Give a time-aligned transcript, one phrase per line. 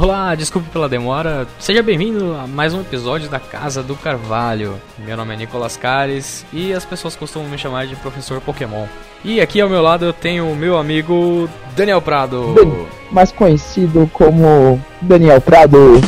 [0.00, 1.46] Olá, desculpe pela demora.
[1.58, 4.80] Seja bem-vindo a mais um episódio da Casa do Carvalho.
[4.98, 8.86] Meu nome é Nicolas Cares e as pessoas costumam me chamar de Professor Pokémon.
[9.22, 12.54] E aqui ao meu lado eu tenho o meu amigo Daniel Prado.
[12.54, 16.00] Dan- mais conhecido como Daniel Prado.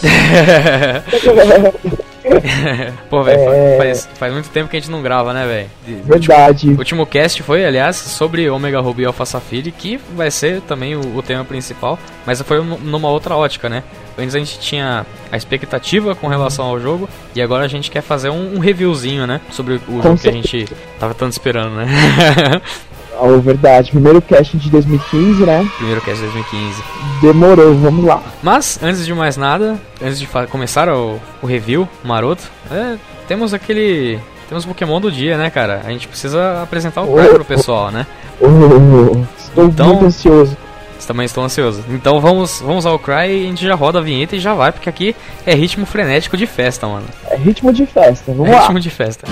[3.10, 3.76] Pô, velho, É.
[3.78, 5.68] faz, faz muito tempo que a gente não grava, né, velho?
[5.86, 6.68] De- Verdade.
[6.70, 10.94] O último cast foi, aliás, sobre Omega Ruby e Alpha Safiri, que vai ser também
[10.96, 13.82] o, o tema principal, mas foi nu- numa outra ótica, né?
[14.20, 18.02] Antes a gente tinha a expectativa com relação ao jogo, e agora a gente quer
[18.02, 19.40] fazer um, um reviewzinho, né?
[19.50, 20.66] Sobre o jogo que a gente
[20.98, 21.86] tava tanto esperando, né?
[23.20, 23.90] Oh, verdade.
[23.90, 25.68] Primeiro cast de 2015, né?
[25.76, 26.82] Primeiro cast de 2015.
[27.20, 28.22] Demorou, vamos lá.
[28.42, 32.96] Mas, antes de mais nada, antes de começar o, o review maroto, é,
[33.26, 34.18] temos aquele...
[34.48, 35.82] Temos o Pokémon do dia, né, cara?
[35.84, 38.06] A gente precisa apresentar o Cry pro pessoal, né?
[38.40, 40.56] Oh, estou Então- muito ansioso.
[41.06, 41.82] Também estou ansioso.
[41.88, 44.70] Então vamos, vamos ao Cry e a gente já roda a vinheta e já vai,
[44.72, 47.06] porque aqui é ritmo frenético de festa, mano.
[47.30, 48.60] É ritmo de festa, vamos É lá.
[48.62, 49.26] ritmo de festa.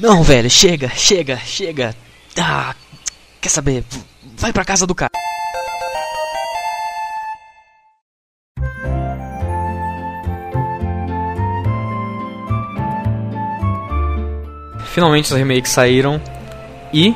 [0.00, 1.94] Não, velho, chega, chega, chega.
[2.38, 2.74] Ah,
[3.40, 3.84] quer saber?
[4.36, 5.12] Vai pra casa do cara.
[14.86, 16.20] Finalmente os remakes saíram
[16.92, 17.14] e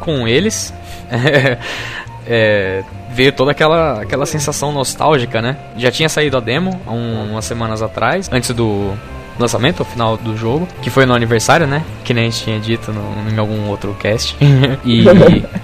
[0.00, 0.72] com eles
[2.26, 5.56] é, veio toda aquela, aquela sensação nostálgica, né?
[5.76, 8.92] Já tinha saído a demo há um- umas semanas atrás, antes do
[9.38, 11.82] lançamento, ao final do jogo, que foi no aniversário, né?
[12.04, 14.36] Que nem a gente tinha dito no- em algum outro cast.
[14.84, 15.04] e,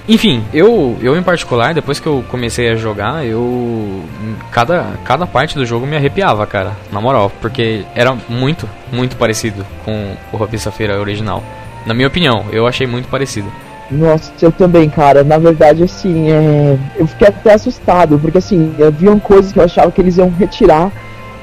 [0.08, 4.02] enfim, eu, eu em particular, depois que eu comecei a jogar, eu.
[4.50, 9.64] Cada, cada parte do jogo me arrepiava, cara, na moral, porque era muito, muito parecido
[9.84, 11.42] com o Ruby Safira original.
[11.86, 13.50] Na minha opinião, eu achei muito parecido.
[13.90, 15.22] Nossa, eu também, cara.
[15.22, 16.78] Na verdade, assim, é...
[16.96, 20.90] eu fiquei até assustado, porque assim, haviam coisas que eu achava que eles iam retirar,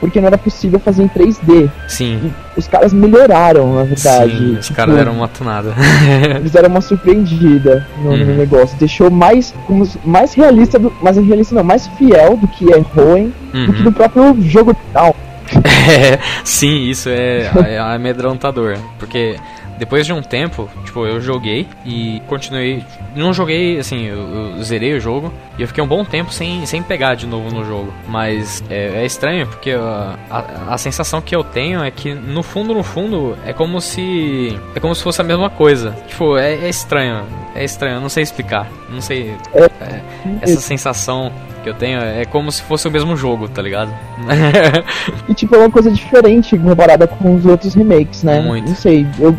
[0.02, 1.70] porque não era possível fazer em 3D.
[1.88, 4.32] Sim, Os caras melhoraram, na verdade.
[4.38, 5.74] sim, os Tipo, caras deram uma tunada.
[6.36, 8.36] Eles deram uma surpreendida no, no Uhum.
[8.36, 8.76] negócio.
[8.78, 13.28] Deixou mais, como mais realista, do, mais realista não, mais fiel do que é Hoenn,
[13.54, 13.84] do que Uhum.
[13.84, 15.16] do próprio jogo original.
[15.92, 18.78] É, sim, isso é, é amedrontador.
[19.00, 19.36] Porque
[19.82, 22.84] depois de um tempo, tipo, eu joguei e continuei.
[23.16, 26.64] Não joguei, assim, eu, eu zerei o jogo e eu fiquei um bom tempo sem,
[26.68, 27.92] sem pegar de novo no jogo.
[28.08, 32.44] Mas é, é estranho porque a, a, a sensação que eu tenho é que no
[32.44, 34.56] fundo, no fundo, é como se.
[34.76, 35.96] É como se fosse a mesma coisa.
[36.08, 37.26] Tipo, é, é estranho.
[37.56, 38.70] É estranho, eu não sei explicar.
[38.88, 39.36] Não sei.
[39.56, 40.00] é,
[40.44, 41.32] essa sensação
[41.64, 43.92] que eu tenho é como se fosse o mesmo jogo, tá ligado?
[45.28, 48.42] E tipo, é uma coisa diferente comparada com os outros remakes, né?
[48.42, 48.68] Muito.
[48.68, 49.36] Não sei, eu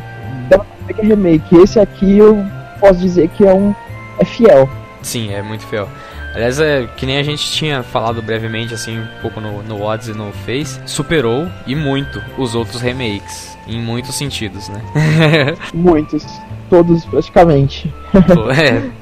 [1.09, 1.57] remake.
[1.57, 2.45] Esse aqui eu
[2.81, 3.75] posso dizer que é um.
[4.19, 4.69] é fiel.
[5.03, 5.89] Sim, é muito fiel.
[6.35, 10.09] Aliás, é que nem a gente tinha falado brevemente, assim, um pouco no, no Odds
[10.09, 14.81] e no Face, superou e muito os outros remakes, em muitos sentidos, né?
[15.75, 16.25] Muitos.
[16.71, 17.93] Todos praticamente.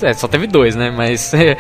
[0.03, 0.91] É, é, só teve dois, né?
[0.91, 1.57] Mas é,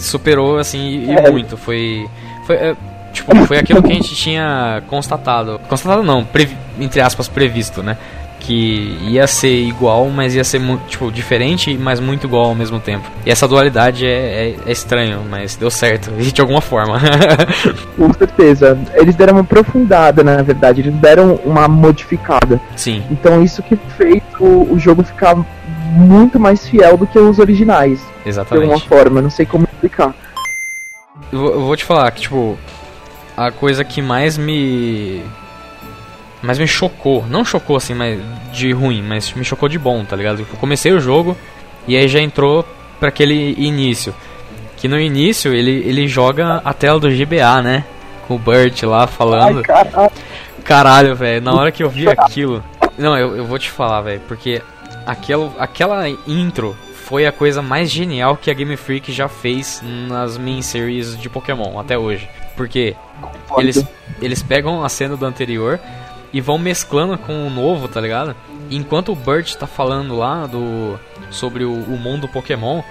[0.00, 1.30] superou, assim, e, É.
[1.30, 1.58] muito.
[1.58, 2.08] Foi.
[2.46, 2.56] Foi.
[2.56, 2.76] é,
[3.12, 5.60] tipo, foi aquilo que a gente tinha constatado.
[5.68, 6.26] Constatado não,
[6.80, 7.98] entre aspas, previsto, né?
[8.44, 13.10] Que ia ser igual, mas ia ser tipo, diferente, mas muito igual ao mesmo tempo.
[13.24, 14.10] E essa dualidade é,
[14.50, 17.00] é, é estranho, mas deu certo, de alguma forma.
[17.96, 18.78] Com certeza.
[18.94, 20.82] Eles deram uma aprofundada, na verdade.
[20.82, 22.60] Eles deram uma modificada.
[22.76, 25.36] Sim, Então isso que fez o, o jogo ficar
[25.94, 27.98] muito mais fiel do que os originais.
[28.24, 28.88] De alguma exatamente.
[28.88, 30.14] forma, não sei como explicar.
[31.32, 32.58] Eu vou te falar que, tipo,
[33.36, 35.22] a coisa que mais me.
[36.44, 38.20] Mais me chocou, não chocou assim, mas
[38.52, 40.40] de ruim, mas me chocou de bom, tá ligado?
[40.40, 41.36] Eu comecei o jogo
[41.88, 42.64] e aí já entrou
[43.00, 44.14] pra aquele início.
[44.76, 47.84] Que no início ele, ele joga a tela do GBA, né?
[48.28, 49.58] Com o Burt lá falando.
[49.58, 50.12] Ai, caralho.
[50.64, 52.62] Caralho, velho, na hora que eu vi aquilo.
[52.96, 54.62] Não, eu, eu vou te falar, velho, porque
[55.06, 60.38] aquela, aquela intro foi a coisa mais genial que a Game Freak já fez nas
[60.38, 62.28] main series de Pokémon até hoje.
[62.56, 62.94] Porque
[63.58, 63.84] eles,
[64.22, 65.78] eles pegam a cena do anterior
[66.34, 68.34] e vão mesclando com o novo, tá ligado?
[68.68, 70.98] Enquanto o Burt tá falando lá do
[71.30, 72.82] sobre o, o mundo Pokémon,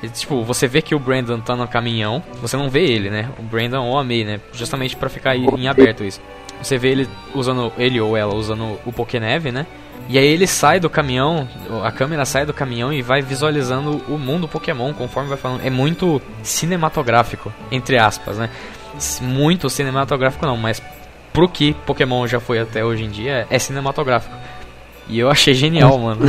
[0.00, 3.28] ele, tipo, você vê que o Brandon tá no caminhão, você não vê ele, né?
[3.36, 4.40] O Brandon ou a May, né?
[4.52, 6.20] Justamente para ficar em aberto isso.
[6.62, 9.66] Você vê ele usando ele ou ela usando o Pokéneve, né?
[10.08, 11.48] E aí ele sai do caminhão,
[11.84, 15.66] a câmera sai do caminhão e vai visualizando o mundo Pokémon conforme vai falando.
[15.66, 18.48] É muito cinematográfico, entre aspas, né?
[19.20, 20.80] Muito cinematográfico não, mas
[21.32, 24.34] pro que Pokémon já foi até hoje em dia, é cinematográfico.
[25.08, 26.20] E eu achei genial, mano.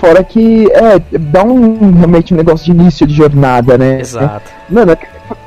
[0.00, 4.00] Fora que é, dá um realmente um negócio de início de jornada, né?
[4.00, 4.50] Exato.
[4.70, 4.98] Mano, é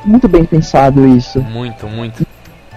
[0.04, 1.40] muito bem pensado isso.
[1.40, 2.26] Muito, muito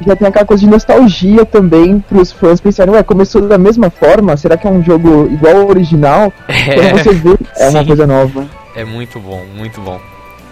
[0.06, 4.36] já tem aquela coisa de nostalgia também pros fãs pensarem, ué, começou da mesma forma?
[4.36, 6.32] Será que é um jogo igual ao original?
[6.48, 7.76] É, Quando você vê, é sim.
[7.76, 8.46] uma coisa nova.
[8.74, 10.00] É muito bom, muito bom.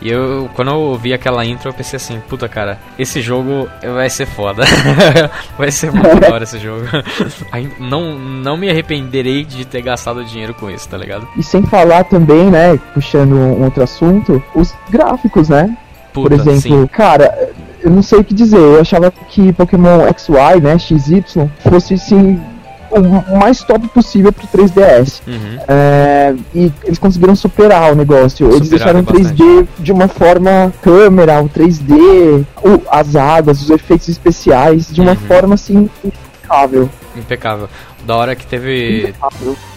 [0.03, 4.11] E eu, quando eu ouvi aquela intro, eu pensei assim, puta cara, esse jogo vai
[4.11, 4.65] ser foda.
[5.57, 6.85] vai ser muito da hora esse jogo.
[7.79, 11.29] não, não me arrependerei de ter gastado dinheiro com isso, tá ligado?
[11.37, 15.77] E sem falar também, né, puxando um outro assunto, os gráficos, né?
[16.13, 16.87] Puta, Por exemplo, sim.
[16.89, 17.51] cara,
[17.81, 18.59] eu não sei o que dizer.
[18.59, 21.25] Eu achava que Pokémon XY, né, XY,
[21.61, 22.41] fosse sim
[23.01, 25.21] o mais top possível pro 3DS.
[25.27, 25.59] Uhum.
[25.67, 28.51] É, e eles conseguiram superar o negócio.
[28.53, 34.89] Eles deixaram 3D de uma forma câmera, o 3D, o, as águas, os efeitos especiais,
[34.93, 35.17] de uma uhum.
[35.17, 36.89] forma assim impecável.
[37.17, 37.69] Impecável.
[38.05, 39.15] Da hora que teve.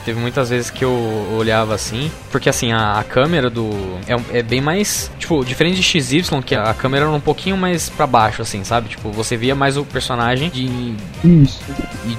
[0.03, 2.11] Teve muitas vezes que eu olhava assim.
[2.31, 3.69] Porque assim, a, a câmera do.
[4.07, 5.11] É, é, bem mais.
[5.19, 8.89] Tipo, diferente de XY, que a câmera era um pouquinho mais para baixo, assim, sabe?
[8.89, 10.95] Tipo, você via mais o personagem de.
[11.23, 11.61] Isso.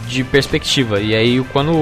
[0.09, 1.01] De perspectiva.
[1.01, 1.73] E aí, quando.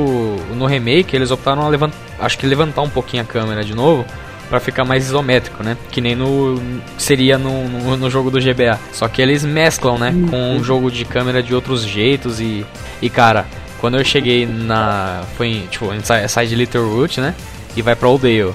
[0.55, 1.97] No remake, eles optaram a levantar.
[2.19, 4.05] Acho que levantar um pouquinho a câmera de novo
[4.49, 5.77] para ficar mais isométrico, né?
[5.91, 6.61] Que nem no
[6.99, 8.79] seria no, no, no, jogo do GBA.
[8.93, 10.15] Só que eles mesclam, né?
[10.31, 12.65] Com um jogo de câmera de outros jeitos e
[13.01, 13.47] e cara,
[13.81, 15.23] quando eu cheguei na.
[15.37, 15.87] Foi em, tipo,
[16.29, 17.35] sai de Little Root, né?
[17.77, 18.55] E vai pra Oldale.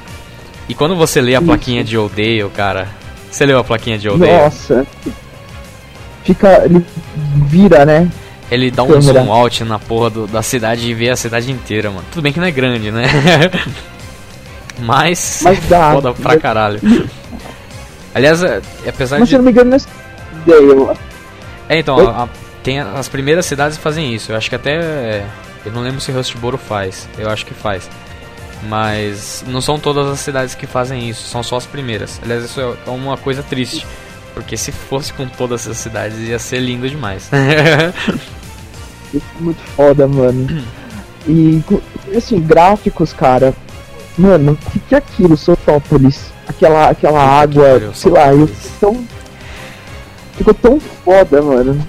[0.68, 2.88] E quando você lê a plaquinha de Oldale, cara.
[3.30, 4.32] Você leu a plaquinha de Oldale?
[4.32, 4.88] Nossa.
[6.24, 6.64] Fica.
[6.66, 6.84] Ele
[7.48, 8.10] vira, né?
[8.50, 9.22] Ele dá um Câmera.
[9.22, 12.06] zoom out na porra do, da cidade e vê a cidade inteira, mano.
[12.12, 13.04] Tudo bem que não é grande, né?
[14.82, 15.42] Mas.
[15.44, 15.92] Mas dá.
[15.94, 16.80] Foda pra caralho.
[18.14, 19.30] Aliás, é, apesar Mas, de.
[19.30, 19.78] se eu não me engano,
[20.46, 20.96] não é.
[21.70, 22.30] É, então, a, a,
[22.64, 24.32] tem as primeiras cidades fazem isso.
[24.32, 25.24] Eu acho que até
[25.66, 27.08] eu não lembro se Rustboro faz.
[27.18, 27.90] Eu acho que faz.
[28.64, 32.20] Mas não são todas as cidades que fazem isso, são só as primeiras.
[32.22, 33.88] Aliás, isso é uma coisa triste,
[34.34, 37.30] porque se fosse com todas as cidades ia ser lindo demais.
[39.40, 40.64] Muito foda, mano.
[41.26, 41.64] E
[42.16, 43.54] assim, gráficos, cara.
[44.20, 46.32] Mano, o que, que é aquilo, Sotópolis?
[46.48, 48.50] Aquela, aquela água, sei lá, eu
[48.80, 49.04] tão.
[50.36, 51.82] Ficou tão foda, mano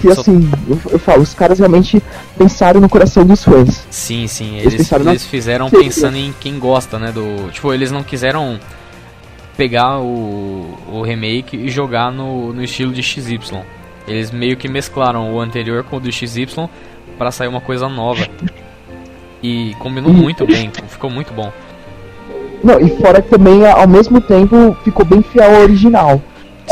[0.00, 2.02] que assim, eu, eu, falo, os caras realmente
[2.36, 3.86] pensaram no coração dos fãs.
[3.90, 7.50] Sim, sim, eles, eles, eles fizeram pensando em quem gosta, né, do...
[7.50, 8.58] Tipo, eles não quiseram
[9.56, 13.38] pegar o, o remake e jogar no, no estilo de XY.
[14.08, 16.46] Eles meio que mesclaram o anterior com o do XY
[17.18, 18.26] para sair uma coisa nova.
[19.42, 21.52] E combinou muito bem, ficou muito bom.
[22.62, 26.20] Não, e fora que também, ao mesmo tempo, ficou bem fiel ao original.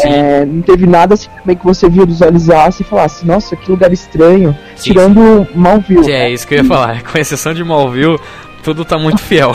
[0.04, 4.56] É, não teve nada assim também que você visualizasse e falasse, nossa, que lugar estranho,
[4.76, 5.58] sim, tirando sim.
[5.58, 6.04] Malville.
[6.04, 8.18] Sim, é isso que eu ia falar, com exceção de Malville,
[8.62, 9.50] tudo tá muito fiel.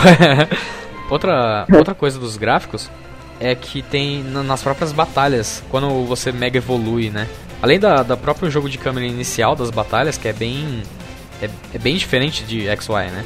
[1.10, 2.92] outra, outra coisa dos gráficos
[3.40, 7.28] é que tem nas próprias batalhas, quando você mega evolui, né?
[7.62, 10.84] Além da, da próprio jogo de câmera inicial das batalhas, que é bem
[11.42, 13.26] é, é bem diferente de XY, né?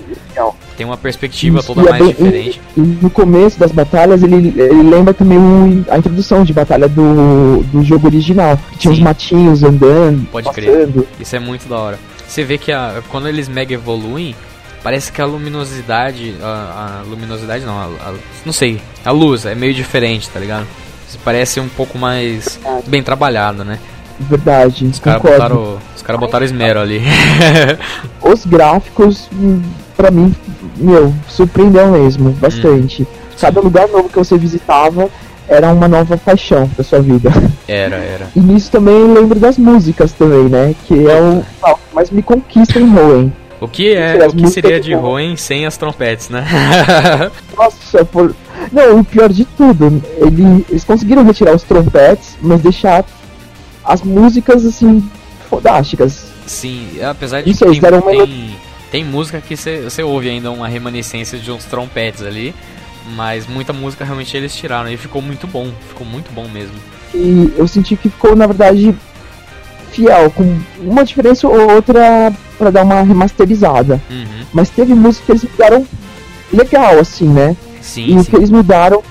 [0.75, 2.61] Tem uma perspectiva Isso, toda mais é bem, diferente.
[2.75, 6.87] E, e, no começo das batalhas, ele, ele lembra também um, a introdução de batalha
[6.87, 8.59] do, do jogo original.
[8.77, 8.99] Tinha Sim.
[8.99, 10.63] uns matinhos andando, Pode passando.
[10.63, 11.07] crer.
[11.19, 11.99] Isso é muito da hora.
[12.27, 14.35] Você vê que a, quando eles mega evoluem,
[14.83, 16.35] parece que a luminosidade.
[16.41, 18.13] A, a luminosidade não, a,
[18.45, 18.81] não sei.
[19.03, 20.67] A luz é meio diferente, tá ligado?
[21.23, 23.79] Parece um pouco mais bem trabalhado, né?
[24.19, 24.85] Verdade.
[24.85, 27.01] Os caras botaram, os cara botaram esmero ali.
[28.21, 29.29] os gráficos,
[29.95, 30.35] pra mim,
[30.75, 33.03] meu, surpreendeu mesmo, bastante.
[33.03, 33.05] Hum.
[33.39, 35.09] Cada lugar novo que você visitava
[35.47, 37.31] era uma nova paixão da sua vida.
[37.67, 38.27] Era, era.
[38.35, 40.73] E nisso também lembro das músicas também, né?
[40.87, 41.43] Que é o.
[41.93, 43.31] mas me conquista em Hoenn.
[43.59, 46.45] O que é, o que seria de Hoenn sem as trompetes, né?
[47.57, 48.35] Nossa, por...
[48.71, 53.03] Não, o pior de tudo, ele, eles conseguiram retirar os trompetes, mas deixar
[53.87, 55.09] as músicas, assim,
[55.49, 56.25] fodásticas.
[56.45, 58.55] Sim, apesar de Isso, que tem, tem,
[58.91, 62.53] tem, música que você ouve ainda uma remanescência de uns trompetes ali,
[63.15, 66.75] mas muita música realmente eles tiraram e ficou muito bom, ficou muito bom mesmo.
[67.13, 68.95] E eu senti que ficou, na verdade,
[69.91, 74.01] fiel, com uma diferença ou outra para dar uma remasterizada.
[74.09, 74.45] Uhum.
[74.53, 75.87] Mas teve músicas que eles mudaram
[76.53, 77.55] legal, assim, né?
[77.81, 78.29] Sim, e sim.
[78.29, 79.01] que eles mudaram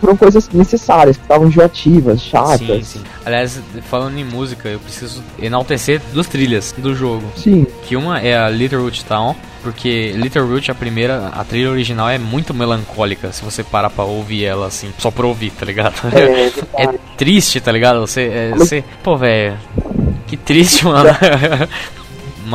[0.00, 2.58] foram coisas necessárias, que estavam enjoativas, chatas.
[2.58, 3.02] Sim, sim.
[3.24, 7.24] Aliás, falando em música, eu preciso enaltecer duas trilhas do jogo.
[7.36, 7.66] Sim.
[7.84, 12.52] Que uma é a Littlewood Town, porque Littlewood, a primeira, a trilha original é muito
[12.52, 15.94] melancólica, se você parar pra ouvir ela assim, só pra ouvir, tá ligado?
[16.14, 16.52] É,
[16.84, 18.00] é triste, tá ligado?
[18.00, 19.56] Você, é, você pô, velho,
[20.26, 21.08] que triste, mano.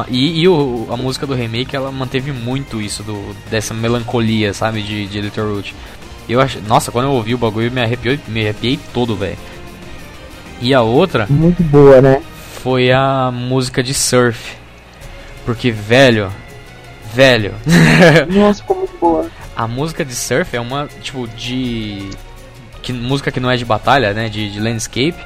[0.08, 4.84] E, e o, a música do remake ela manteve muito isso do, dessa melancolia, sabe,
[4.84, 5.76] de, de Little Root.
[6.30, 9.38] Eu acho, nossa, quando eu ouvi o bagulho me arrepiou, me arrepiei todo, velho.
[10.62, 12.22] E a outra muito boa, né?
[12.62, 14.58] Foi a música de surf.
[15.46, 16.30] Porque velho,
[17.14, 17.54] velho.
[18.30, 19.26] Nossa, ficou muito boa.
[19.56, 22.10] A música de surf é uma tipo de
[22.82, 25.18] que música que não é de batalha, né, de, de landscape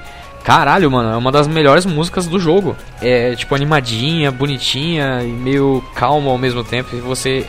[0.44, 2.76] Caralho, mano, é uma das melhores músicas do jogo.
[3.02, 6.94] É, tipo, animadinha, bonitinha e meio calma ao mesmo tempo.
[6.96, 7.46] E você.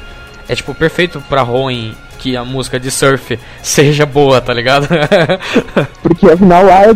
[0.49, 4.89] É, tipo, perfeito pra Roen que a música de surf seja boa, tá ligado?
[6.03, 6.95] Porque afinal lá é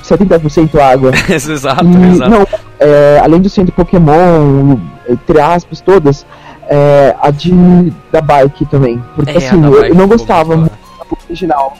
[0.00, 1.10] 70% água.
[1.28, 2.30] exato, e, exato.
[2.30, 2.46] Não,
[2.78, 6.24] é, além do centro Pokémon, entre aspas, todas,
[6.68, 7.52] é, a de
[8.12, 9.02] da bike também.
[9.16, 11.76] Porque é, assim, eu, eu, não gostava muito da original.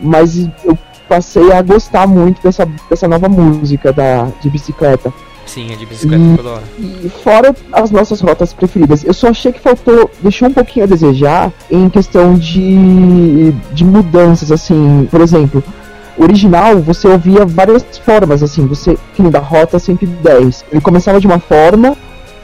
[0.00, 5.12] Mas eu passei a gostar muito dessa, dessa nova música da, de bicicleta.
[5.46, 6.62] Sim, é de bicicleta e, toda hora.
[6.78, 10.88] E fora as nossas rotas preferidas, eu só achei que faltou, deixou um pouquinho a
[10.88, 15.62] desejar em questão de, de mudanças, assim, por exemplo,
[16.16, 21.38] original você ouvia várias formas, assim, você, que da Rota 110, ele começava de uma
[21.38, 21.96] forma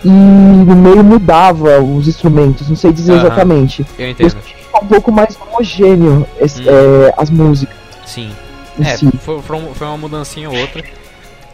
[0.05, 3.87] e no meio mudava os instrumentos, não sei dizer uhum, exatamente.
[3.99, 4.37] Eu entendo.
[4.83, 6.67] um pouco mais homogêneo esse, hum.
[6.69, 7.76] é, as músicas.
[8.07, 8.31] Sim.
[8.81, 10.85] É, foi, foi uma mudancinha ou outra.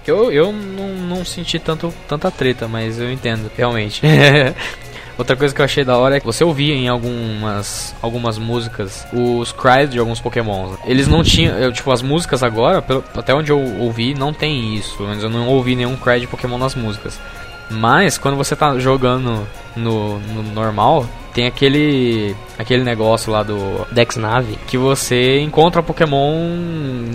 [0.07, 4.03] Eu, eu não, não senti tanto, tanta treta, mas eu entendo, realmente.
[5.17, 9.07] Outra coisa que eu achei da hora é que você ouvia em algumas, algumas músicas
[9.13, 10.77] os cries de alguns pokémons.
[10.85, 12.85] Eles não tinham, eu, tipo, as músicas agora,
[13.15, 14.97] até onde eu ouvi, não tem isso.
[15.05, 17.21] Mas eu não ouvi nenhum cry de pokémon nas músicas.
[17.71, 24.17] Mas quando você tá jogando no, no normal, tem aquele aquele negócio lá do Dex
[24.17, 26.33] Nave que você encontra Pokémon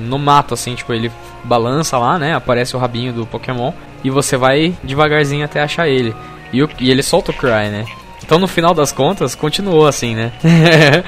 [0.01, 1.12] no mato assim, tipo, ele
[1.44, 2.36] balança lá, né?
[2.36, 3.72] Aparece o rabinho do Pokémon
[4.03, 6.13] e você vai devagarzinho até achar ele.
[6.51, 7.86] E, o, e ele solta o Cry, né?
[8.24, 10.32] Então no final das contas continuou assim, né?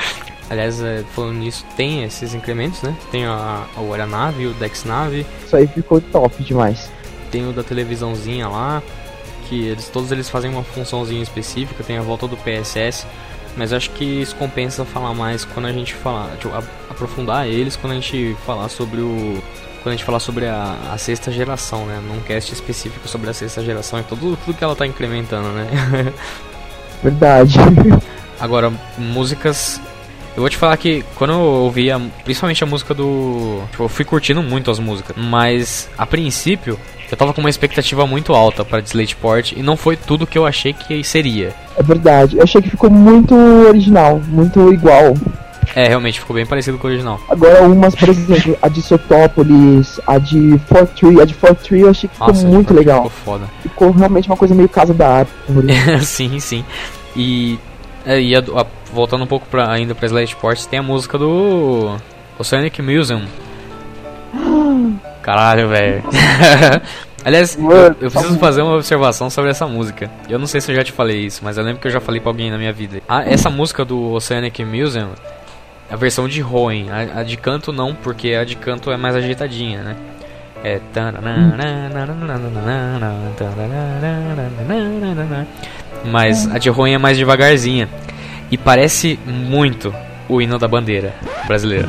[0.49, 2.93] Aliás, é, falando nisso, tem esses incrementos, né?
[3.09, 5.25] Tem a, a Aeronave, o Dex Nave.
[5.45, 6.91] Isso aí ficou top demais.
[7.31, 8.83] Tem o da televisãozinha lá
[9.51, 13.05] que eles todos eles fazem uma funçãozinha específica, tem a volta do PSS,
[13.57, 16.55] mas acho que isso compensa falar mais quando a gente falar, tipo,
[16.89, 19.43] aprofundar eles quando a gente falar sobre o
[19.83, 21.99] quando a gente falar sobre a, a, sexta geração, né?
[22.07, 26.13] Num cast específico sobre a sexta geração e tudo, tudo que ela tá incrementando, né?
[27.03, 27.57] Verdade.
[28.39, 29.81] Agora, músicas.
[30.35, 33.61] Eu vou te falar que quando eu ouvi, a, principalmente a música do.
[33.71, 36.79] Tipo, eu fui curtindo muito as músicas, mas a princípio
[37.11, 38.81] eu tava com uma expectativa muito alta para
[39.19, 41.53] Port e não foi tudo que eu achei que seria.
[41.75, 45.13] É verdade, eu achei que ficou muito original, muito igual.
[45.75, 47.19] É, realmente ficou bem parecido com o original.
[47.29, 52.07] Agora umas, por exemplo, a de Sotópolis, a de Fortree, a de Fortree eu achei
[52.09, 53.09] que ficou Nossa, muito legal.
[53.09, 53.45] Ficou foda.
[53.61, 55.67] Ficou realmente uma coisa meio casa da árvore.
[56.03, 56.65] sim, sim.
[57.15, 57.59] E,
[58.05, 61.97] é, e a, a, voltando um pouco pra, ainda pra Port, tem a música do
[62.37, 63.23] Oceanic Museum.
[65.21, 66.03] Caralho, velho.
[67.23, 70.09] Aliás, eu, eu, preciso fazer uma observação sobre essa música.
[70.27, 71.99] Eu não sei se eu já te falei isso, mas eu lembro que eu já
[71.99, 73.01] falei pra alguém na minha vida.
[73.07, 75.09] Ah, essa música do Oceanic Museum,
[75.89, 79.15] a versão de Hoenn, a, a, de canto não, porque a de canto é mais
[79.15, 79.95] agitadinha, né?
[80.63, 80.79] É.
[86.05, 87.87] Mas a de Hoenn é mais devagarzinha.
[88.51, 89.95] E parece muito
[90.27, 91.15] o hino da bandeira
[91.47, 91.87] brasileira.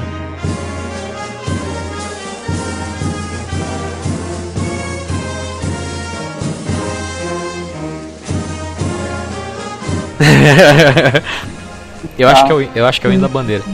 [12.18, 13.64] eu, acho que é o, eu acho que é o hino da bandeira.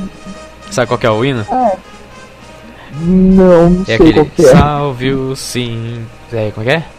[0.70, 1.42] Sabe qual que é o hino?
[1.50, 1.76] É.
[3.00, 4.50] Não, não é sei aquele, qual que é.
[4.50, 6.06] Salve o sim.
[6.32, 6.97] É, como é que é?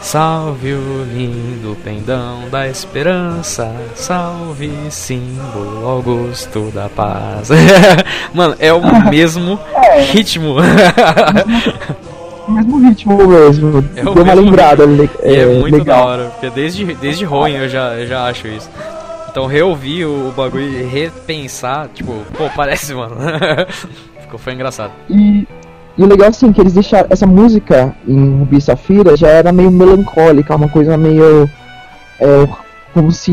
[0.00, 7.50] Salve o lindo pendão da esperança, salve símbolo Augusto da paz.
[8.32, 10.00] Mano, é o mesmo é.
[10.02, 10.56] ritmo.
[12.46, 13.84] o mesmo ritmo mesmo.
[13.96, 14.84] É Deu uma lembrada
[15.20, 15.98] é, é muito legal.
[15.98, 18.70] da hora, porque desde, desde Roen eu já, eu já acho isso.
[19.30, 23.16] Então reouvir o, o bagulho e repensar, tipo, pô, parece, mano.
[24.20, 24.92] Ficou, foi engraçado.
[25.10, 25.46] E,
[25.98, 29.70] E o legal assim que eles deixaram essa música em Rubi Safira já era meio
[29.70, 31.50] melancólica, uma coisa meio
[32.20, 32.48] é,
[32.94, 33.32] como se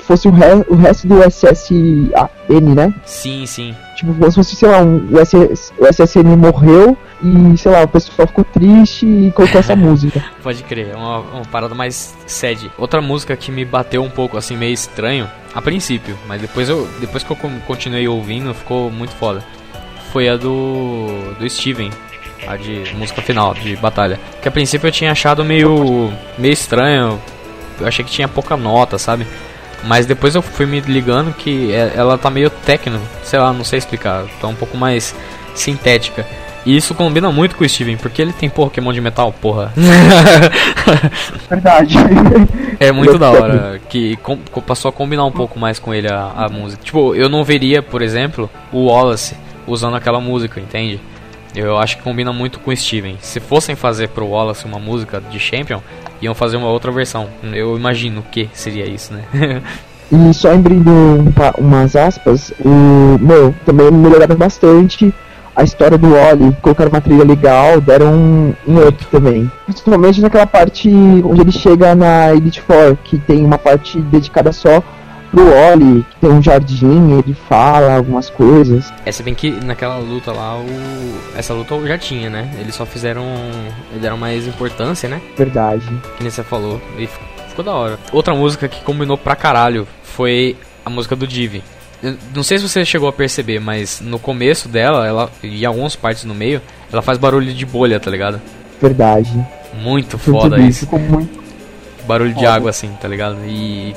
[0.00, 2.92] fosse o, re, o resto do SSN, né?
[3.04, 3.76] Sim, sim.
[3.94, 7.82] Tipo, como se fosse, sei lá, um, o, SS, o SSN morreu e, sei lá,
[7.82, 10.24] o pessoal ficou triste e colocou essa música.
[10.42, 12.72] Pode crer, é uma, uma parada mais sad.
[12.76, 16.88] Outra música que me bateu um pouco, assim, meio estranho, a princípio, mas depois, eu,
[17.00, 17.36] depois que eu
[17.66, 19.44] continuei ouvindo, ficou muito foda.
[20.12, 21.90] Foi a do, do Steven,
[22.46, 24.18] a de música final, de batalha.
[24.42, 27.20] Que a princípio eu tinha achado meio, meio estranho,
[27.80, 29.26] eu achei que tinha pouca nota, sabe?
[29.84, 33.64] Mas depois eu fui me ligando que é, ela tá meio techno, sei lá, não
[33.64, 35.14] sei explicar, tá um pouco mais
[35.54, 36.26] sintética.
[36.64, 39.72] E isso combina muito com o Steven, porque ele tem Pokémon de metal, porra.
[41.48, 41.94] Verdade.
[42.78, 46.32] É muito da hora que com, passou a combinar um pouco mais com ele a,
[46.36, 46.82] a música.
[46.82, 49.34] Tipo, eu não veria, por exemplo, o Wallace
[49.66, 51.00] usando aquela música, entende?
[51.54, 53.16] Eu acho que combina muito com o Steven.
[53.20, 55.80] Se fossem fazer pro Wallace uma música de Champion,
[56.22, 57.28] iam fazer uma outra versão.
[57.52, 59.24] Eu imagino que seria isso, né?
[60.12, 60.90] e só abrindo
[61.58, 65.12] umas aspas, o meu, também melhoraram bastante
[65.54, 69.50] a história do Oli, colocaram uma trilha legal, deram um, um também.
[69.66, 70.88] Principalmente naquela parte
[71.24, 74.82] onde ele chega na Elite Four, que tem uma parte dedicada só
[75.30, 78.92] pro Oli, que tem um jardim, ele fala algumas coisas.
[79.04, 80.66] É, se bem que naquela luta lá, o...
[81.36, 82.50] essa luta já tinha, né?
[82.58, 83.24] Eles só fizeram.
[84.00, 85.20] deram mais importância, né?
[85.36, 85.86] Verdade.
[86.16, 86.80] Que nem você falou.
[86.98, 87.08] E
[87.48, 87.98] ficou da hora.
[88.12, 91.62] Outra música que combinou pra caralho foi a música do Divi.
[92.34, 96.24] não sei se você chegou a perceber, mas no começo dela, ela e algumas partes
[96.24, 96.60] no meio,
[96.92, 98.40] ela faz barulho de bolha, tá ligado?
[98.80, 99.30] Verdade.
[99.74, 100.80] Muito foda isso.
[100.80, 101.40] Ficou muito
[102.06, 103.36] barulho de água assim, tá ligado?
[103.46, 103.94] E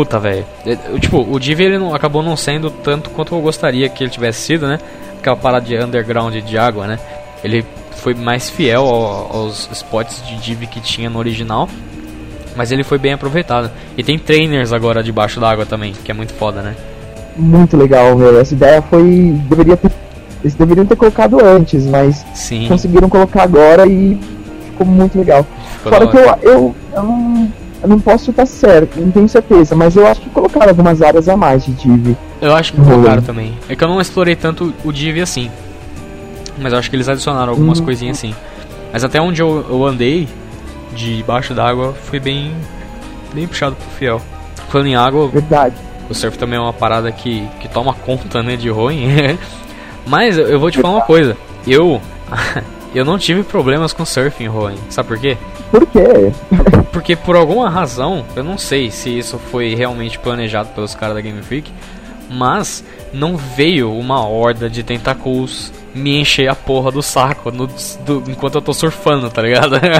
[0.00, 0.46] Puta, velho.
[0.64, 4.10] É, tipo, o Divi ele não, acabou não sendo tanto quanto eu gostaria que ele
[4.10, 4.78] tivesse sido, né?
[5.18, 6.98] Aquela parada de underground de água, né?
[7.44, 7.62] Ele
[7.96, 11.68] foi mais fiel ao, aos spots de Divi que tinha no original.
[12.56, 13.70] Mas ele foi bem aproveitado.
[13.94, 16.74] E tem trainers agora debaixo d'água também, que é muito foda, né?
[17.36, 18.40] Muito legal, meu.
[18.40, 19.38] Essa ideia foi.
[19.50, 19.90] Deveria ter.
[20.42, 22.66] Eles deveriam ter colocado antes, mas Sim.
[22.68, 24.18] conseguiram colocar agora e
[24.64, 25.46] ficou muito legal.
[25.76, 27.29] Ficou Fora que eu, eu, eu não
[27.82, 31.28] eu não posso estar certo, não tenho certeza, mas eu acho que colocaram algumas áreas
[31.28, 32.16] a mais de Div.
[32.40, 33.56] Eu acho que colocaram também.
[33.68, 35.50] É que eu não explorei tanto o Div assim.
[36.58, 37.84] Mas eu acho que eles adicionaram algumas hum.
[37.84, 38.34] coisinhas assim.
[38.92, 40.28] Mas até onde eu, eu andei,
[40.94, 42.52] debaixo d'água, foi bem,
[43.32, 44.20] bem puxado pro fiel.
[44.68, 45.74] Falando em água, Verdade.
[46.08, 49.06] o surf também é uma parada que, que toma conta né, de ruim.
[50.06, 51.36] Mas eu vou te falar uma coisa.
[51.66, 52.00] Eu
[52.94, 54.74] eu não tive problemas com surfing, Rowan.
[54.88, 55.36] Sabe por quê?
[55.70, 56.32] Por quê?
[56.92, 61.20] Porque por alguma razão, eu não sei se isso foi realmente planejado pelos caras da
[61.20, 61.70] Game Freak,
[62.28, 68.22] mas não veio uma horda de tentacles me encher a porra do saco no, do,
[68.28, 69.76] enquanto eu tô surfando, tá ligado?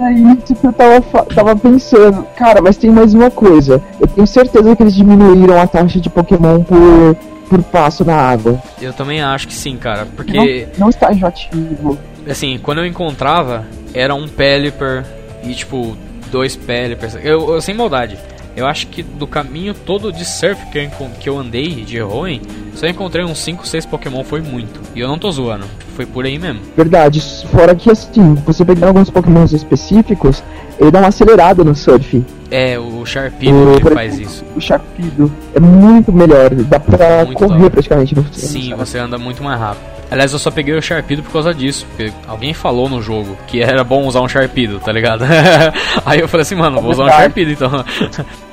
[0.00, 1.00] É isso que eu tava,
[1.34, 2.26] tava pensando.
[2.36, 3.82] Cara, mas tem mais uma coisa.
[4.00, 7.16] Eu tenho certeza que eles diminuíram a taxa de Pokémon por,
[7.48, 8.60] por passo na água.
[8.82, 10.06] Eu também acho que sim, cara.
[10.14, 10.66] Porque.
[10.72, 15.04] Não, não está enjoativo assim, quando eu encontrava, era um Pelipper
[15.42, 15.96] e tipo,
[16.30, 17.14] dois Pelipers.
[17.16, 18.18] Eu, eu, sem maldade.
[18.56, 22.40] Eu acho que do caminho todo de surf que eu, que eu andei de Hoenn,
[22.80, 24.80] eu encontrei uns 5, 6 Pokémon foi muito.
[24.94, 26.60] E eu não tô zoando, foi por aí mesmo.
[26.76, 30.42] Verdade, fora que assim, você pegar alguns Pokémons específicos,
[30.78, 32.24] ele dá uma acelerada no surf.
[32.50, 34.44] É, o Sharpedo que faz isso.
[34.54, 39.42] O Sharpedo é muito melhor, dá pra muito correr praticamente no Sim, você anda muito
[39.42, 39.94] mais rápido.
[40.10, 41.86] Aliás, eu só peguei o Sharpedo por causa disso.
[41.88, 45.24] Porque alguém falou no jogo que era bom usar um Sharpedo, tá ligado?
[46.04, 47.84] Aí eu falei assim, mano, vou usar um Sharpedo então.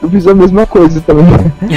[0.02, 1.26] Eu fiz a mesma coisa também.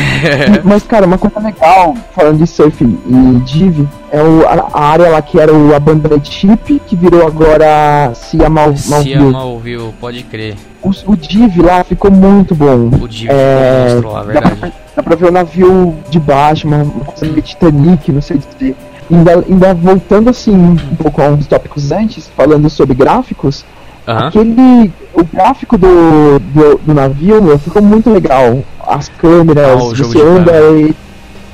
[0.64, 5.22] Mas, cara, uma coisa legal, falando de surf e Div, é o, a, área lá
[5.22, 10.56] que era o Abandoned Ship, que virou agora Cia Mal, Cia Malview, pode crer.
[10.82, 12.90] O, o Div lá ficou muito bom.
[13.02, 14.54] O Div é, ficou monstro lá, verdade.
[14.54, 18.22] Dá pra, dá pra ver o navio de baixo, uma, uma coisa meio Titanic, não
[18.22, 18.76] sei dizer
[19.10, 23.64] ainda, ainda voltando assim um pouco a uns tópicos antes, falando sobre gráficos,
[24.06, 24.14] uhum.
[24.14, 24.92] aquele.
[25.12, 28.62] O gráfico do, do, do navio meu, ficou muito legal.
[28.86, 30.94] As câmeras, ah, você anda e.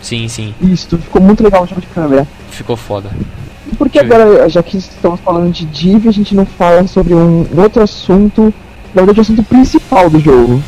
[0.02, 0.54] Sim, sim.
[0.60, 2.26] Isso, ficou muito legal o jogo de câmera.
[2.50, 3.10] Ficou foda.
[3.70, 7.14] E por que agora, já que estamos falando de Div, a gente não fala sobre
[7.14, 8.52] um, outro assunto,
[8.94, 10.62] na verdade o assunto principal do jogo?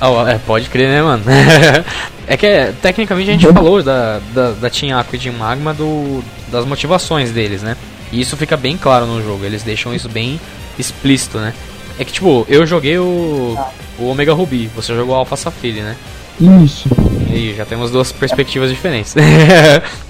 [0.00, 1.22] Oh, é, pode crer, né, mano?
[2.26, 5.72] é que é, tecnicamente a gente falou da, da, da Team Aqua e Team Magma
[5.72, 7.76] do, das motivações deles, né?
[8.12, 10.38] E isso fica bem claro no jogo, eles deixam isso bem
[10.78, 11.54] explícito, né?
[11.98, 13.58] É que tipo, eu joguei o,
[13.98, 15.96] o Omega Ruby, você jogou o Alpha Sapphire, né?
[16.40, 16.88] Isso.
[17.30, 19.14] E aí, já temos duas perspectivas diferentes.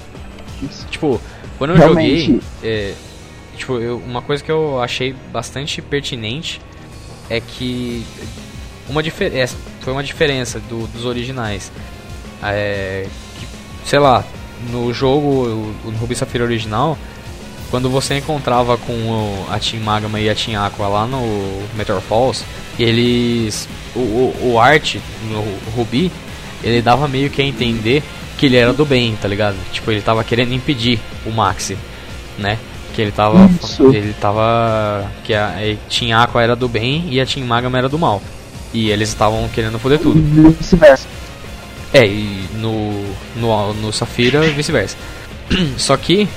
[0.90, 1.20] tipo,
[1.58, 2.20] quando eu Realmente.
[2.26, 2.40] joguei.
[2.62, 2.94] É,
[3.56, 6.60] Tipo, eu, uma coisa que eu achei bastante pertinente
[7.30, 8.04] é que
[8.88, 11.72] uma diferença foi uma diferença do, dos originais.
[12.42, 13.06] É,
[13.40, 13.46] que,
[13.88, 14.22] sei lá,
[14.70, 16.98] no jogo, o, o Ruby Safira original,
[17.70, 21.22] quando você encontrava com a Team Magma e a Team Aqua lá no
[21.74, 22.44] Meteor Falls,
[22.78, 23.68] eles.
[23.94, 24.96] O, o, o Art
[25.30, 25.42] no
[25.74, 26.10] Ruby,
[26.62, 28.02] ele dava meio que a entender
[28.36, 29.56] que ele era do bem, tá ligado?
[29.72, 31.76] Tipo, ele tava querendo impedir o Maxi,
[32.38, 32.58] né?
[32.94, 33.50] Que ele tava.
[33.62, 33.84] Isso.
[33.94, 35.10] Ele tava.
[35.24, 38.22] Que a, a Team Aqua era do bem e a Team Magma era do mal.
[38.72, 40.20] E eles estavam querendo foder tudo.
[40.52, 41.06] Vice-versa.
[41.92, 43.04] É, e no,
[43.36, 44.96] no, no Safira vice-versa.
[45.78, 46.28] Só que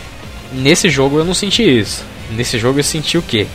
[0.54, 2.04] nesse jogo eu não senti isso.
[2.32, 3.48] Nesse jogo eu senti o quê?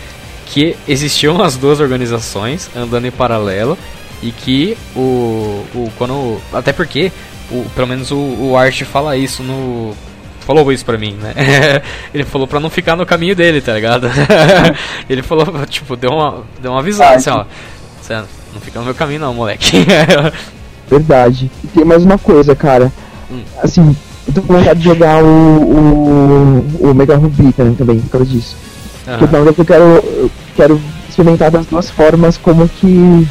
[0.54, 3.76] Que existiam as duas organizações andando em paralelo
[4.22, 7.10] e que o, o quando até porque
[7.50, 9.92] o, pelo menos o, o Art fala isso no
[10.46, 11.34] falou isso pra mim, né?
[12.14, 14.08] ele falou pra não ficar no caminho dele, tá ligado?
[15.10, 17.44] ele falou, tipo, deu uma, deu uma avisada assim, ó.
[18.00, 19.84] Você não fica no meu caminho não, moleque.
[20.88, 21.50] Verdade.
[21.64, 22.92] E tem mais uma coisa, cara.
[23.28, 23.42] Hum.
[23.60, 23.96] Assim,
[24.28, 28.56] eu tô com vontade de jogar o, o, o Mega Ruby também, por causa disso.
[29.08, 29.18] Uhum.
[29.18, 33.26] Porque não, eu quero, quero experimentar das duas formas como que.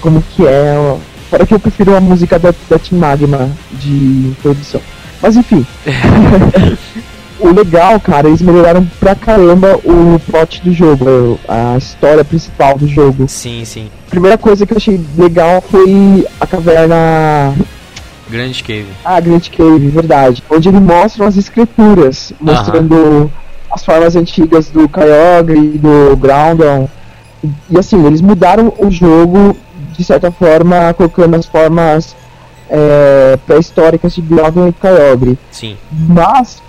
[0.00, 0.96] como que é.
[1.30, 4.80] Fora que eu prefiro a música da, da Team Magma de produção.
[5.20, 5.66] Mas enfim.
[7.40, 12.86] o legal, cara, eles melhoraram pra caramba o plot do jogo, a história principal do
[12.86, 13.26] jogo.
[13.28, 13.88] Sim, sim.
[14.08, 17.54] Primeira coisa que eu achei legal foi a caverna.
[18.30, 18.86] Grand Cave.
[19.04, 20.42] Ah, Grand Cave, verdade.
[20.48, 23.30] Onde ele mostra as escrituras, mostrando.
[23.74, 26.88] As formas antigas do Kyogre e do Groudon.
[27.68, 29.56] E assim, eles mudaram o jogo
[29.96, 32.16] de certa forma, colocando as formas
[32.70, 35.38] é, pré-históricas de Groudon e Kyogre.
[35.50, 35.76] Sim.
[35.90, 36.62] Mas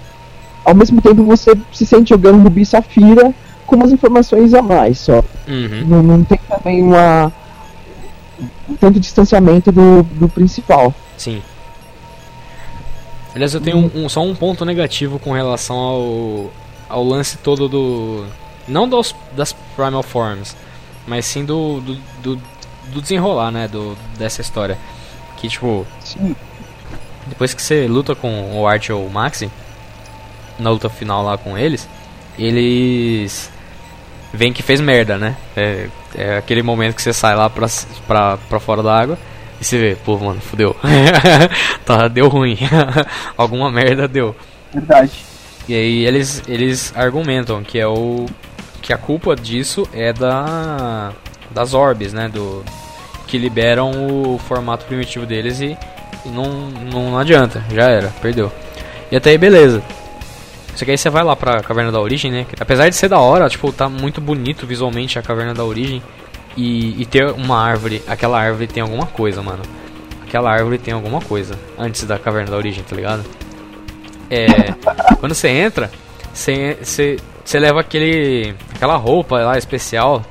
[0.63, 3.33] ao mesmo tempo você se sente jogando Rubi Safira
[3.67, 5.23] com umas informações a mais só.
[5.47, 5.85] Uhum.
[5.87, 7.31] Não, não, tem também uma
[8.79, 10.93] tanto distanciamento do, do principal.
[11.17, 11.41] Sim.
[13.33, 16.51] Aliás, eu tenho um, um, só um ponto negativo com relação ao,
[16.89, 18.25] ao lance todo do.
[18.67, 20.55] Não dos, das Primal Forms,
[21.05, 22.41] mas sim do, do, do,
[22.93, 23.67] do desenrolar, né?
[23.67, 24.77] Do, dessa história.
[25.37, 25.85] Que tipo.
[26.03, 26.35] Sim.
[27.27, 29.49] Depois que você luta com o Art ou o Maxi,
[30.59, 31.87] na luta final lá com eles,
[32.37, 33.49] eles
[34.31, 35.35] veem que fez merda, né?
[35.55, 37.67] É, é aquele momento que você sai lá pra,
[38.05, 39.17] pra, pra fora da água
[39.59, 40.75] e você vê, pô, mano, fudeu.
[41.85, 42.57] tá, deu ruim.
[43.37, 44.35] Alguma merda deu.
[44.73, 45.34] Verdade.
[45.67, 48.25] E aí eles, eles argumentam que é o.
[48.81, 51.11] que a culpa disso é da.
[51.51, 52.29] das orbes, né?
[52.29, 52.63] Do.
[53.27, 55.75] Que liberam o formato primitivo deles e,
[56.25, 58.51] e não, não adianta, já era, perdeu.
[59.11, 59.81] E até aí beleza.
[60.75, 62.45] Só que aí você vai lá pra Caverna da Origem, né?
[62.59, 66.03] Apesar de ser da hora, tipo, tá muito bonito visualmente a Caverna da Origem.
[66.57, 69.63] E, e ter uma árvore, aquela árvore tem alguma coisa, mano.
[70.23, 73.23] Aquela árvore tem alguma coisa antes da Caverna da Origem, tá ligado?
[74.29, 74.73] É.
[75.19, 75.91] quando você entra,
[76.33, 78.55] você, você, você leva aquele.
[78.73, 80.23] aquela roupa lá especial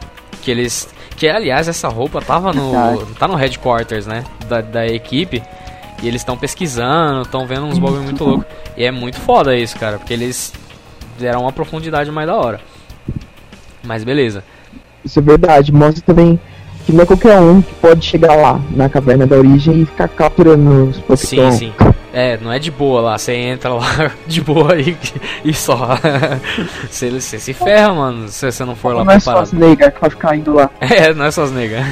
[0.42, 0.88] que eles.
[1.16, 3.07] Que aliás essa roupa tava no.
[3.18, 4.24] tá no headquarters, né?
[4.48, 5.42] Da, da equipe.
[6.02, 8.44] E eles estão pesquisando, estão vendo uns bagulho muito louco.
[8.76, 10.52] E é muito foda isso, cara, porque eles
[11.18, 12.61] deram uma profundidade mais da hora.
[13.83, 14.44] Mas beleza.
[15.04, 16.38] Isso é verdade, mostra também
[16.85, 20.09] que não é qualquer um que pode chegar lá na caverna da origem e ficar
[20.09, 21.50] capturando os Pokémon.
[21.52, 21.72] Sim, sim.
[22.16, 24.96] É, não é de boa lá, você entra lá de boa e,
[25.44, 25.98] e só.
[26.88, 29.53] você, você se ferra, mano, se você não for não lá Não é só as
[29.53, 30.70] negas que vai ficar indo lá.
[30.81, 31.85] É, não é só as negas.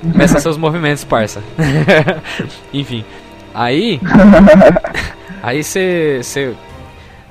[0.00, 1.42] Começa seus movimentos, parça.
[2.72, 3.04] Enfim.
[3.52, 4.00] Aí.
[5.42, 6.54] aí você.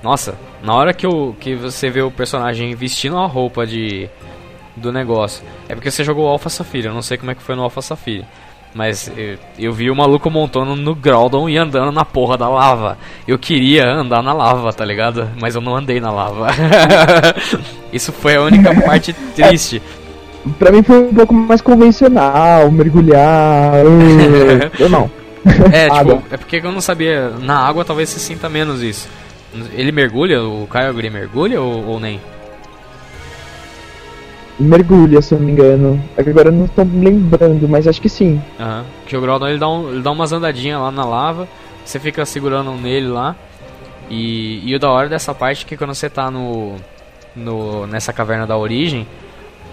[0.04, 4.08] Nossa, na hora que, eu, que você vê o personagem vestindo a roupa de.
[4.76, 5.44] Do negócio.
[5.68, 6.90] É porque você jogou Alpha Safira.
[6.90, 8.26] Eu não sei como é que foi no Alpha Safira.
[8.74, 12.98] Mas eu, eu, vi o maluco montando no Groudon e andando na porra da lava.
[13.28, 15.30] Eu queria andar na lava, tá ligado?
[15.42, 16.48] Mas eu não andei na lava.
[17.92, 19.82] Isso foi a única parte triste
[20.58, 23.76] pra mim foi um pouco mais convencional, mergulhar.
[23.84, 23.92] Eu,
[24.86, 25.10] eu não.
[25.72, 27.30] É, tipo, é porque eu não sabia.
[27.42, 29.08] Na água talvez você sinta menos isso.
[29.74, 30.42] Ele mergulha?
[30.44, 32.22] O Kyogre mergulha ou, ou nem?
[34.62, 36.04] Mergulha, se eu não me engano.
[36.18, 38.42] Agora eu não tô me lembrando, mas acho que sim.
[38.60, 38.86] Aham.
[39.06, 41.48] Que o Groudon ele dá, um, ele dá umas andadinhas lá na lava.
[41.84, 43.36] Você fica segurando nele lá.
[44.10, 46.76] E, e o da hora dessa parte é que quando você tá no,
[47.36, 49.08] no nessa caverna da origem,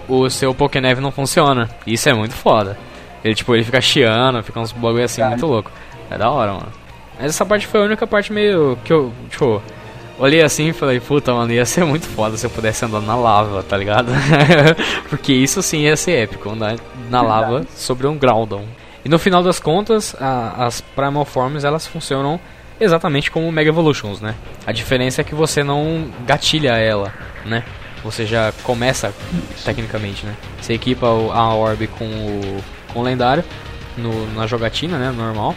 [0.09, 1.69] o seu Pokéneve não funciona.
[1.87, 2.79] Isso é muito foda.
[3.25, 5.71] Ele, tipo, ele fica chiando, fica uns bagulho assim muito louco.
[6.11, 6.73] É da hora, mano.
[7.19, 9.61] Mas essa parte foi a única parte meio que eu, tipo,
[10.19, 13.15] olhei assim e falei, puta, mano, ia ser muito foda se eu pudesse andar na
[13.15, 14.13] lava, tá ligado?
[15.09, 16.77] Porque isso sim ia ser épico, andar
[17.09, 18.65] na lava sobre um Groudon.
[19.05, 22.39] E no final das contas, a, as Primal Forms elas funcionam
[22.81, 24.35] exatamente como Mega Evolutions, né?
[24.67, 27.13] A diferença é que você não gatilha ela,
[27.45, 27.65] né?
[28.05, 29.13] Você já começa
[29.65, 30.35] tecnicamente, né?
[30.61, 33.45] Você equipa a Orb com o, com o lendário
[33.97, 35.11] no, na jogatina, né?
[35.11, 35.55] Normal.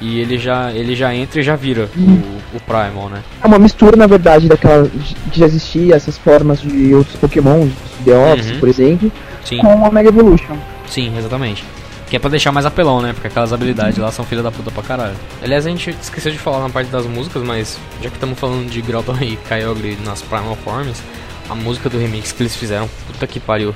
[0.00, 3.22] E ele já, ele já entra e já vira o, o Primal, né?
[3.42, 4.88] É uma mistura, na verdade, daquela
[5.30, 7.68] que já existia, essas formas de outros Pokémon,
[8.04, 8.60] The Office, uhum.
[8.60, 9.12] por exemplo,
[9.44, 9.58] Sim.
[9.58, 10.56] com a Mega Evolution.
[10.86, 11.64] Sim, exatamente.
[12.08, 13.12] Que é pra deixar mais apelão, né?
[13.12, 15.16] Porque aquelas habilidades lá são filha da puta pra caralho.
[15.42, 18.68] Aliás, a gente esqueceu de falar na parte das músicas, mas já que estamos falando
[18.68, 21.02] de Groudon e Kyogre nas Primal Forms,
[21.48, 23.74] a música do remix que eles fizeram, puta que pariu,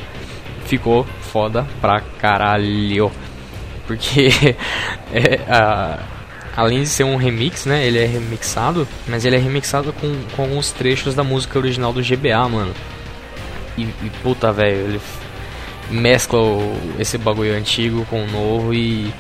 [0.66, 3.10] ficou foda pra caralho.
[3.88, 4.28] Porque
[5.12, 5.98] é, a,
[6.54, 7.84] além de ser um remix, né?
[7.84, 12.02] Ele é remixado, mas ele é remixado com, com alguns trechos da música original do
[12.02, 12.74] GBA, mano.
[13.76, 15.00] E, e puta, velho, ele
[15.90, 19.12] mescla o, esse bagulho antigo com o novo e,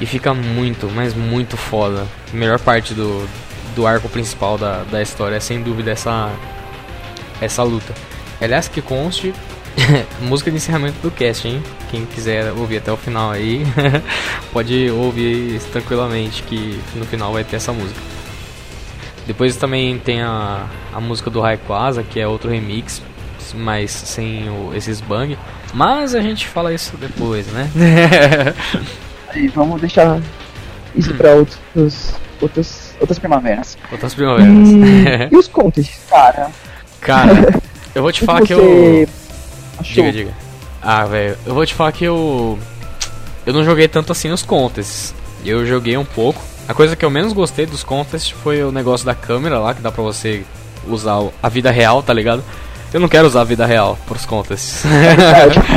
[0.00, 2.06] e fica muito, mas muito foda.
[2.32, 3.28] A melhor parte do,
[3.76, 6.32] do arco principal da, da história é sem dúvida essa,
[7.40, 7.94] essa luta.
[8.40, 9.32] Aliás, que conste,
[10.20, 11.62] música de encerramento do cast, hein?
[11.90, 13.62] Quem quiser ouvir até o final aí,
[14.52, 18.00] pode ouvir tranquilamente que no final vai ter essa música.
[19.26, 23.02] Depois também tem a, a música do Raikwaza, que é outro remix,
[23.54, 25.38] mas sem o, esses bang.
[25.74, 27.70] Mas a gente fala isso depois, né?
[29.36, 30.20] e vamos deixar
[30.96, 31.16] isso hum.
[31.16, 33.76] para outros, outros, outras primaveras.
[33.92, 34.68] Outras primaveras.
[34.68, 36.50] E, e os contes, cara?
[37.00, 37.60] Cara,
[37.94, 39.06] eu vou te falar que eu.
[39.78, 40.04] Achou?
[40.04, 40.32] Diga, diga.
[40.82, 42.58] Ah, velho, eu vou te falar que eu.
[43.44, 45.14] Eu não joguei tanto assim os contests.
[45.44, 46.40] Eu joguei um pouco.
[46.68, 49.80] A coisa que eu menos gostei dos contests foi o negócio da câmera lá, que
[49.80, 50.44] dá pra você
[50.86, 52.44] usar a vida real, tá ligado?
[52.92, 54.84] Eu não quero usar a vida real pros contests.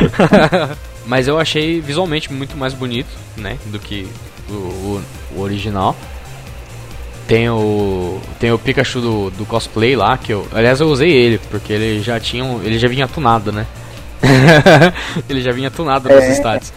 [1.05, 3.57] Mas eu achei visualmente muito mais bonito, né?
[3.65, 4.07] Do que
[4.49, 5.03] o, o,
[5.35, 5.95] o original.
[7.27, 8.19] Tem o.
[8.39, 10.47] Tem o Pikachu do, do cosplay lá, que eu.
[10.51, 12.43] Aliás eu usei ele, porque ele já tinha.
[12.63, 13.65] Ele já vinha tunado, né?
[15.29, 16.31] ele já vinha tunado nos é.
[16.33, 16.73] stats.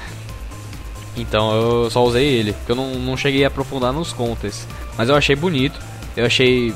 [1.16, 4.66] Então eu só usei ele, porque eu não, não cheguei a aprofundar nos contas.
[4.96, 5.78] Mas eu achei bonito,
[6.16, 6.74] eu achei.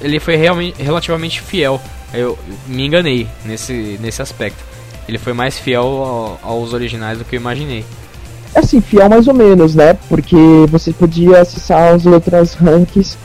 [0.00, 1.80] Ele foi realmente, relativamente fiel.
[2.12, 4.62] Eu me enganei nesse, nesse aspecto.
[5.06, 7.84] Ele foi mais fiel ao, aos originais do que eu imaginei.
[8.54, 9.94] É assim, fiel mais ou menos, né?
[10.08, 10.36] Porque
[10.68, 13.18] você podia acessar as outras ranks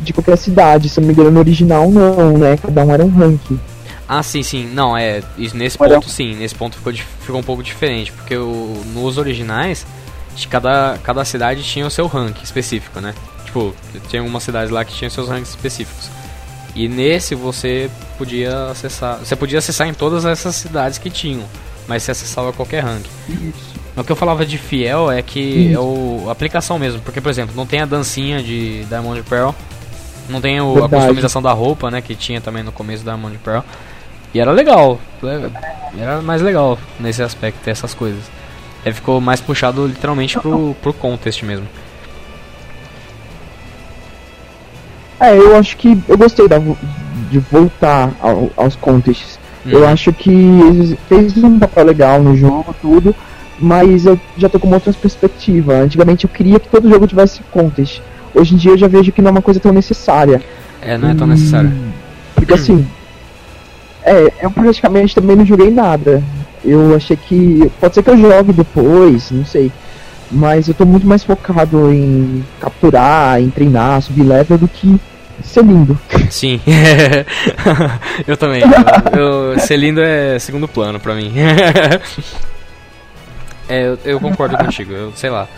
[0.00, 0.88] de qualquer cidade.
[0.88, 2.56] Se eu não me engano, no original não, né?
[2.56, 3.58] Cada um era um rank.
[4.12, 4.66] Ah, sim, sim.
[4.66, 5.22] Não, é.
[5.54, 6.34] Nesse ponto, sim.
[6.34, 8.10] Nesse ponto ficou, ficou um pouco diferente.
[8.10, 9.86] Porque o, nos originais,
[10.34, 13.14] de cada, cada cidade tinha o seu rank específico, né?
[13.44, 13.72] Tipo,
[14.08, 16.10] tinha algumas cidades lá que tinham seus ranks específicos.
[16.74, 19.18] E nesse você podia acessar.
[19.18, 21.44] Você podia acessar em todas essas cidades que tinham.
[21.86, 23.04] Mas você acessava qualquer rank.
[23.28, 23.78] Isso.
[23.96, 25.76] O que eu falava de fiel é que Isso.
[25.76, 27.00] é o, a aplicação mesmo.
[27.02, 29.50] Porque, por exemplo, não tem a dancinha de Diamond Pearl.
[30.28, 32.00] Não tem o, a customização da roupa, né?
[32.00, 33.62] Que tinha também no começo da Diamond Pearl.
[34.32, 35.00] E era legal,
[35.98, 38.22] era mais legal nesse aspecto, essas coisas.
[38.84, 41.66] Ele ficou mais puxado literalmente pro, pro contest mesmo.
[45.18, 46.58] É, eu acho que eu gostei da,
[47.30, 49.38] de voltar ao, aos contests.
[49.66, 49.70] Hum.
[49.70, 53.14] Eu acho que fez um papel legal no jogo, tudo,
[53.58, 55.74] mas eu já tô com uma outra perspectiva.
[55.74, 58.00] Antigamente eu queria que todo jogo tivesse contest.
[58.34, 60.40] Hoje em dia eu já vejo que não é uma coisa tão necessária.
[60.80, 61.70] É, não é tão necessária.
[62.34, 62.86] Porque assim,
[64.04, 66.22] é, eu praticamente também não joguei nada.
[66.64, 67.70] Eu achei que.
[67.80, 69.70] Pode ser que eu jogue depois, não sei.
[70.30, 75.00] Mas eu tô muito mais focado em capturar, em treinar, subir level do que
[75.42, 75.98] ser lindo.
[76.30, 76.60] Sim,
[78.26, 78.62] eu também.
[79.12, 81.32] Eu, eu, ser lindo é segundo plano pra mim.
[83.68, 85.48] é, eu, eu, concordo contigo, eu sei lá.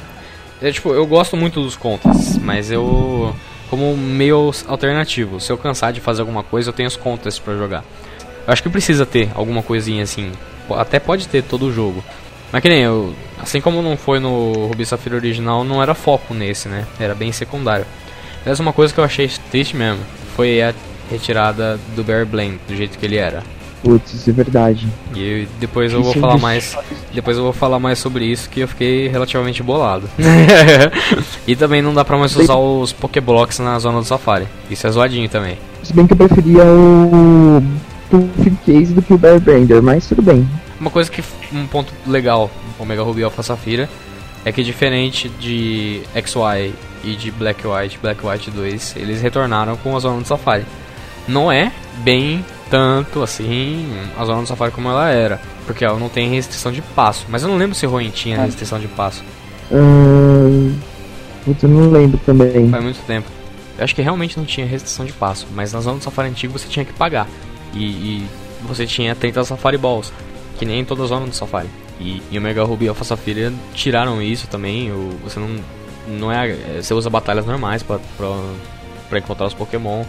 [0.63, 3.35] É, tipo, eu gosto muito dos contas, mas eu.
[3.69, 5.41] Como meio alternativo.
[5.41, 7.83] Se eu cansar de fazer alguma coisa, eu tenho os contas para jogar.
[8.47, 10.33] Eu acho que precisa ter alguma coisinha assim.
[10.71, 12.03] Até pode ter todo o jogo.
[12.53, 13.15] Mas que nem eu.
[13.41, 16.87] Assim como não foi no Ruby Safira original, não era foco nesse, né?
[17.01, 17.87] Era bem secundário.
[18.45, 20.03] Mas uma coisa que eu achei triste mesmo
[20.37, 20.75] foi a
[21.11, 23.43] retirada do Bear Blend, do jeito que ele era.
[23.83, 24.87] Putz, é verdade.
[25.15, 26.77] E depois eu vou falar mais.
[27.13, 30.09] Depois eu vou falar mais sobre isso que eu fiquei relativamente bolado.
[31.47, 34.47] e também não dá pra mais usar os Pokéblocks na zona do Safari.
[34.71, 35.59] Isso é zoadinho também.
[35.83, 37.61] Se bem que eu preferia o
[38.19, 40.49] do Case do que o Bearbender, mas tudo bem.
[40.81, 41.23] Uma coisa que.
[41.53, 43.89] Um ponto legal do Omega Ruby Alpha Safira
[44.45, 49.97] é que diferente de XY e de Black White, Black White 2, eles retornaram com
[49.97, 50.65] a zona do Safari.
[51.29, 56.09] Não é bem tanto assim a zona do Safari como ela era, porque ela não
[56.09, 57.27] tem restrição de passo.
[57.29, 58.45] Mas eu não lembro se Ruin tinha ah.
[58.45, 59.23] restrição de passo.
[59.71, 60.75] Hum,
[61.47, 62.69] eu não lembro também.
[62.71, 63.29] Faz muito tempo.
[63.79, 66.53] Eu acho que realmente não tinha restrição de passo, mas na zona do Safari antigo
[66.59, 67.29] você tinha que pagar.
[67.75, 68.27] E, e
[68.63, 70.13] você tinha 30 Safari Balls,
[70.59, 71.69] que nem em toda a zona do Safari.
[72.01, 74.91] E, e o Mega Ruby e Alpha Safira tiraram isso também.
[74.91, 75.49] O, você não,
[76.09, 80.05] não é, você usa batalhas normais para encontrar os Pokémon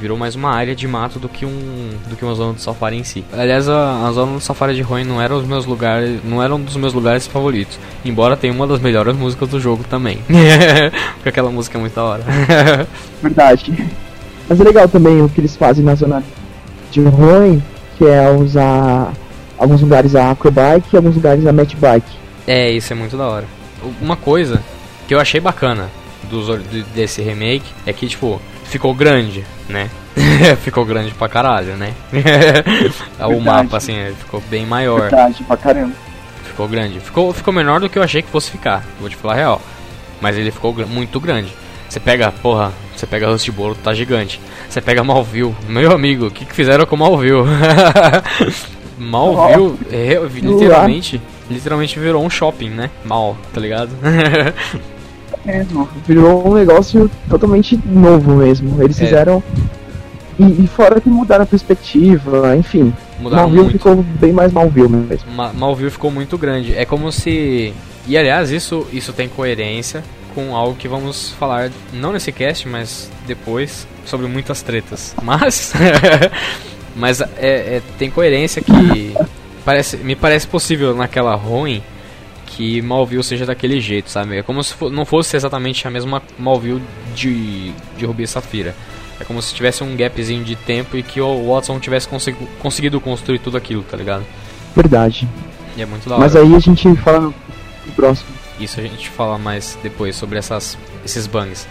[0.00, 2.96] virou mais uma área de mato do que um do que uma zona do safari
[2.96, 3.24] em si.
[3.32, 6.54] Aliás, a, a zona do safari de Ruin não era os meus lugares, não era
[6.54, 10.18] um dos meus lugares favoritos, embora tenha uma das melhores músicas do jogo também.
[11.14, 12.24] Porque aquela música é muito da hora.
[13.22, 13.72] Verdade.
[14.48, 16.22] Mas é legal também o que eles fazem na zona
[16.94, 17.60] de Ruin,
[17.98, 19.12] que é usar
[19.58, 22.16] alguns lugares a Acrobike e alguns lugares a Match Bike.
[22.46, 23.46] É, isso é muito da hora.
[24.00, 24.62] Uma coisa
[25.08, 25.90] que eu achei bacana
[26.30, 26.46] dos,
[26.94, 29.90] desse remake é que, tipo, ficou grande, né?
[30.62, 31.92] ficou grande pra caralho, né?
[33.18, 35.02] o mapa, assim, ficou bem maior.
[35.02, 35.94] Verdade, pra caramba.
[36.44, 37.00] Ficou grande.
[37.00, 39.60] Ficou, ficou menor do que eu achei que fosse ficar, vou te falar a real.
[40.20, 41.52] Mas ele ficou muito grande.
[41.94, 44.40] Você pega, porra, você pega Rust Bolo, tá gigante.
[44.68, 47.44] Você pega Malville, meu amigo, o que, que fizeram com Malville?
[48.98, 52.90] Malville, é, literalmente, literalmente virou um shopping, né?
[53.04, 53.90] Mal, tá ligado?
[55.46, 55.62] É,
[56.06, 58.82] virou um negócio totalmente novo mesmo.
[58.82, 59.04] Eles é.
[59.04, 59.42] fizeram.
[60.38, 62.94] E, e, fora que mudaram a perspectiva, enfim.
[63.20, 63.72] Mudaram Malville muito.
[63.74, 65.30] ficou bem mais Malville mesmo.
[65.32, 66.74] Ma Malville ficou muito grande.
[66.74, 67.74] É como se.
[68.08, 70.02] E aliás, isso, isso tem coerência
[70.34, 75.14] com algo que vamos falar, não nesse cast, mas depois, sobre muitas tretas.
[75.22, 75.72] Mas.
[76.94, 79.14] mas é, é, tem coerência que.
[79.64, 81.82] Parece, me parece possível naquela ruim
[82.46, 84.36] que Malville seja daquele jeito, sabe?
[84.36, 86.82] É como se não fosse exatamente a mesma Malville
[87.14, 88.74] de, de Rubi e Safira.
[89.18, 92.08] É como se tivesse um gapzinho de tempo e que o Watson tivesse
[92.58, 94.24] conseguido construir tudo aquilo, tá ligado?
[94.74, 95.28] Verdade.
[95.76, 96.24] E é muito da hora.
[96.24, 98.33] Mas aí a gente fala no próximo.
[98.58, 101.66] Isso a gente fala mais depois sobre essas, esses bugs.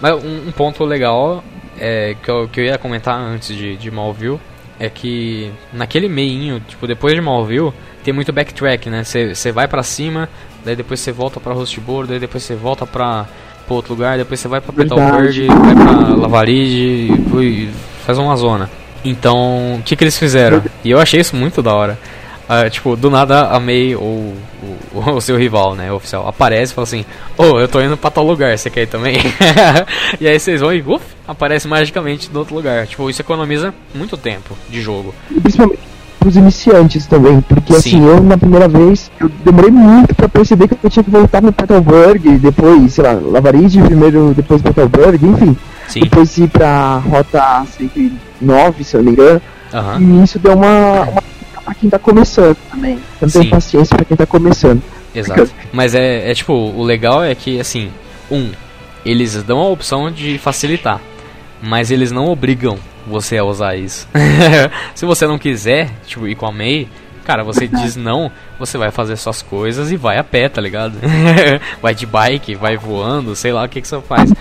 [0.00, 1.42] Mas um, um ponto legal
[1.78, 4.40] é, que, eu, que eu ia comentar antes de, de Malville
[4.78, 7.72] é que naquele meinho, tipo, depois de Malville,
[8.02, 9.02] tem muito backtrack, né?
[9.04, 10.28] Você vai pra cima,
[10.64, 13.26] daí depois você volta pra Rustboard, daí depois você volta pra,
[13.66, 17.70] pra outro lugar, depois você vai pra Petal Bird, vai pra Lavaride e
[18.04, 18.68] faz uma zona.
[19.04, 20.62] Então, o que, que eles fizeram?
[20.82, 21.98] E eu achei isso muito da hora.
[22.44, 24.34] Uh, tipo, do nada a May ou
[24.92, 27.04] o, o, seu rival, né, oficial, aparece e fala assim:
[27.38, 29.16] Ô, oh, eu tô indo pra tal lugar, você quer ir também?
[30.20, 32.86] e aí vocês vão e uf, aparece magicamente do outro lugar.
[32.86, 35.14] Tipo, isso economiza muito tempo de jogo.
[35.42, 35.80] Principalmente
[36.24, 37.96] pros iniciantes também, porque assim, Sim.
[37.98, 41.42] assim, eu na primeira vez, eu demorei muito pra perceber que eu tinha que voltar
[41.42, 45.54] no Petalburg, depois, sei lá, Lavaride primeiro, depois Petalburg, enfim.
[45.86, 46.00] Sim.
[46.00, 49.42] Depois ir pra rota 109, se eu não me engano.
[49.72, 50.20] Uhum.
[50.20, 51.22] E isso deu uma, uma
[51.64, 52.98] pra quem tá começando também.
[53.20, 54.82] Eu tenho paciência pra quem tá começando.
[55.14, 55.50] Exato.
[55.72, 57.90] Mas é, é tipo, o legal é que, assim,
[58.30, 58.50] um,
[59.04, 61.00] eles dão a opção de facilitar,
[61.62, 64.08] mas eles não obrigam você a usar isso.
[64.94, 66.88] Se você não quiser, tipo, ir com a May,
[67.24, 70.98] cara, você diz não, você vai fazer suas coisas e vai a pé, tá ligado?
[71.80, 74.32] vai de bike, vai voando, sei lá o que, que você faz.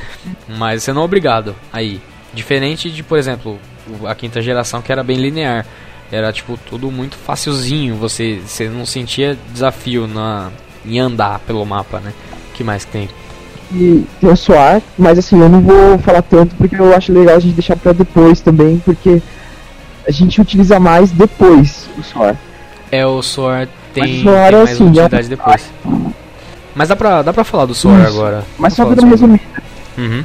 [0.48, 2.02] Mas você não é obrigado aí.
[2.34, 3.60] Diferente de, por exemplo,
[4.06, 5.66] a quinta geração que era bem linear.
[6.14, 10.52] Era tipo tudo muito facilzinho, você, você não sentia desafio na,
[10.86, 12.14] em andar pelo mapa, né?
[12.54, 13.10] que mais que tem?
[13.72, 17.36] E tem o Soar, mas assim, eu não vou falar tanto porque eu acho legal
[17.36, 19.22] a gente deixar pra depois também, porque
[20.08, 22.38] a gente utiliza mais depois o Soar.
[22.92, 25.30] É, o Soar tem, o Soar tem é mais assim, utilidade é...
[25.30, 25.72] depois.
[26.76, 28.10] Mas dá pra, dá pra falar do Soar Isso.
[28.10, 28.44] agora.
[28.58, 29.42] Mas só pra resumir.
[29.98, 30.24] Uhum.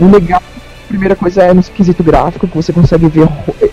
[0.00, 0.42] O legal
[0.96, 3.28] primeira coisa é no esquisito gráfico, que você consegue ver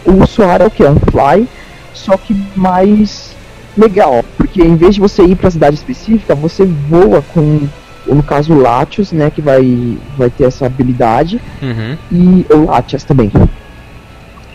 [0.05, 0.83] o Soar é o que?
[0.83, 1.47] É um fly,
[1.93, 3.33] só que mais
[3.77, 7.61] legal, porque em vez de você ir para a cidade específica, você voa com,
[8.05, 11.97] no caso, o Latios, né, que vai, vai ter essa habilidade, uhum.
[12.11, 13.31] e o Latias também.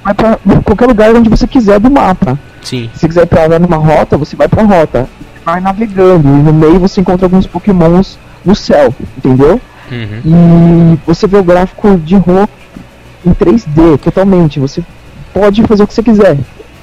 [0.04, 2.38] Vai para qualquer lugar onde você quiser do mapa.
[2.62, 2.90] Sim.
[2.94, 5.08] Se quiser para numa rota, você vai para rota.
[5.44, 9.58] Vai navegando, e no meio você encontra alguns pokémons no céu, entendeu?
[9.90, 10.20] Uhum.
[10.94, 12.57] E você vê o gráfico de rock
[13.24, 14.60] em 3D totalmente.
[14.60, 14.82] Você
[15.32, 16.38] pode fazer o que você quiser.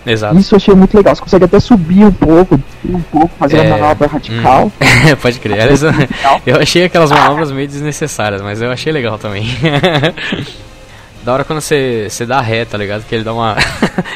[0.06, 0.38] Exato.
[0.38, 1.16] Isso eu achei muito legal.
[1.16, 3.62] Você consegue até subir um pouco, um pouco, fazer é...
[3.62, 4.66] uma manobra radical.
[4.68, 5.16] Hum.
[5.22, 5.58] pode crer.
[6.46, 9.48] eu achei aquelas manobras meio desnecessárias, mas eu achei legal também.
[11.26, 13.04] da hora quando você, você dá ré, tá ligado?
[13.04, 13.58] Que ele dá uma.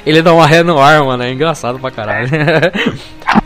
[0.06, 1.24] ele dá uma ré no ar, mano.
[1.24, 2.30] É engraçado pra caralho.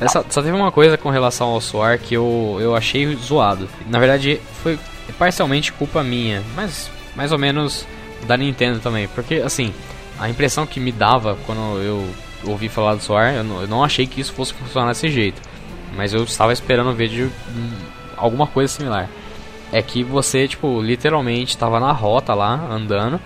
[0.09, 3.69] só, só, teve uma coisa com relação ao Soar que eu, eu achei zoado.
[3.89, 4.77] Na verdade, foi
[5.17, 7.85] parcialmente culpa minha, mas mais ou menos
[8.23, 9.07] da Nintendo também.
[9.07, 9.73] Porque, assim,
[10.19, 12.07] a impressão que me dava quando eu
[12.45, 15.41] ouvi falar do Soar, eu não, eu não achei que isso fosse funcionar desse jeito.
[15.95, 17.29] Mas eu estava esperando ver de
[18.17, 19.09] alguma coisa similar.
[19.71, 23.19] É que você, tipo, literalmente estava na rota lá, andando,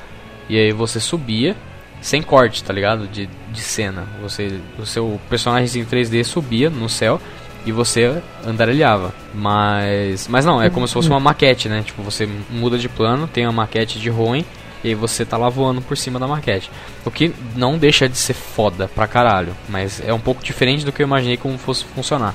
[0.49, 1.55] e aí você subia
[2.01, 3.07] sem corte, tá ligado?
[3.07, 4.07] De, de cena.
[4.21, 7.19] Você, o seu personagem em 3D subia no céu
[7.65, 9.13] e você andarilhava.
[9.33, 11.83] Mas, mas não, é como se fosse uma maquete, né?
[11.83, 14.45] Tipo, você muda de plano, tem uma maquete de ruim
[14.83, 16.69] e aí você tá lá voando por cima da maquete.
[17.05, 20.91] O que não deixa de ser foda pra caralho, mas é um pouco diferente do
[20.91, 22.33] que eu imaginei como fosse funcionar.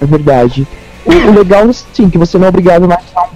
[0.00, 0.66] É verdade.
[1.04, 3.28] O, o legal, sim, que você não é obrigado mais a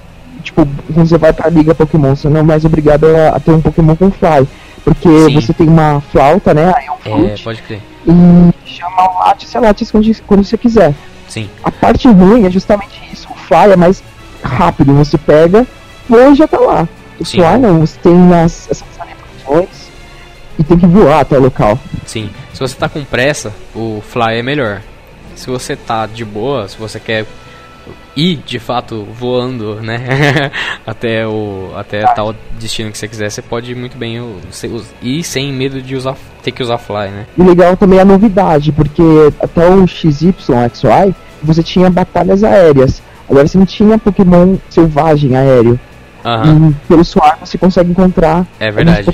[0.45, 3.51] tipo, quando você vai pra liga Pokémon, você não é mais obrigado a, a ter
[3.51, 4.47] um Pokémon com Fly.
[4.85, 5.35] Porque Sim.
[5.35, 6.73] você tem uma flauta, né?
[6.77, 7.81] Aí é um flute, é, pode crer.
[8.07, 10.95] E chama o Latice, é Latice quando, quando você quiser.
[11.27, 11.49] Sim.
[11.65, 13.27] A parte ruim é justamente isso.
[13.31, 14.05] O Fly é mais
[14.43, 14.93] rápido.
[14.95, 15.67] Você pega,
[16.07, 16.87] voa e já tá lá.
[17.19, 17.39] O Sim.
[17.61, 19.91] Não, você tem as, essas animações
[20.59, 21.79] e tem que voar até o local.
[22.07, 22.31] Sim.
[22.53, 24.83] Se você tá com pressa, o Fly é melhor.
[25.35, 27.27] Se você tá de boa, se você quer
[28.17, 30.51] ir de fato voando, né?
[30.87, 34.23] até o até tal destino que você quiser, você pode muito bem
[35.03, 37.27] ir sem medo de usar ter que usar fly, né?
[37.37, 39.03] E legal também a novidade, porque
[39.41, 43.03] até o XY XY você tinha batalhas aéreas.
[43.29, 45.79] Agora você não tinha Pokémon selvagem aéreo.
[46.25, 46.70] Uhum.
[46.70, 48.47] E pelo suar você consegue encontrar.
[48.59, 49.09] É verdade.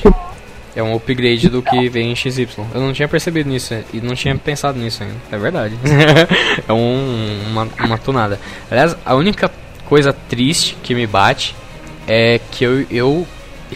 [0.75, 2.49] É um upgrade do que vem em XY.
[2.73, 5.17] Eu não tinha percebido nisso e não tinha pensado nisso ainda.
[5.31, 5.75] É verdade.
[6.67, 8.39] é um, uma, uma tunada.
[8.71, 9.51] Aliás, a única
[9.87, 11.57] coisa triste que me bate
[12.07, 13.27] é que eu, eu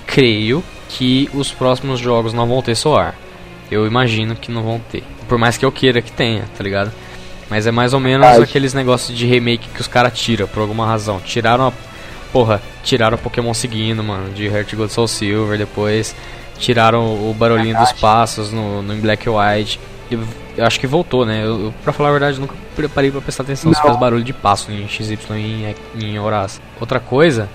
[0.06, 3.14] creio que os próximos jogos não vão ter Soar.
[3.70, 5.02] Eu imagino que não vão ter.
[5.28, 6.92] Por mais que eu queira que tenha, tá ligado?
[7.50, 10.86] Mas é mais ou menos aqueles negócios de remake que os caras tiram por alguma
[10.86, 11.20] razão.
[11.20, 11.72] Tiraram a.
[12.34, 16.16] Porra, tiraram o Pokémon seguindo, mano, de Heart Gold Soul Silver depois
[16.58, 19.78] tiraram o barulhinho dos passos no, no Black White.
[20.56, 21.44] Eu acho que voltou, né?
[21.44, 22.54] Eu, pra falar a verdade, nunca
[22.92, 23.76] parei pra prestar atenção Não.
[23.76, 26.60] se faz barulho de passo em XY e em, em Horácio.
[26.80, 27.48] Outra coisa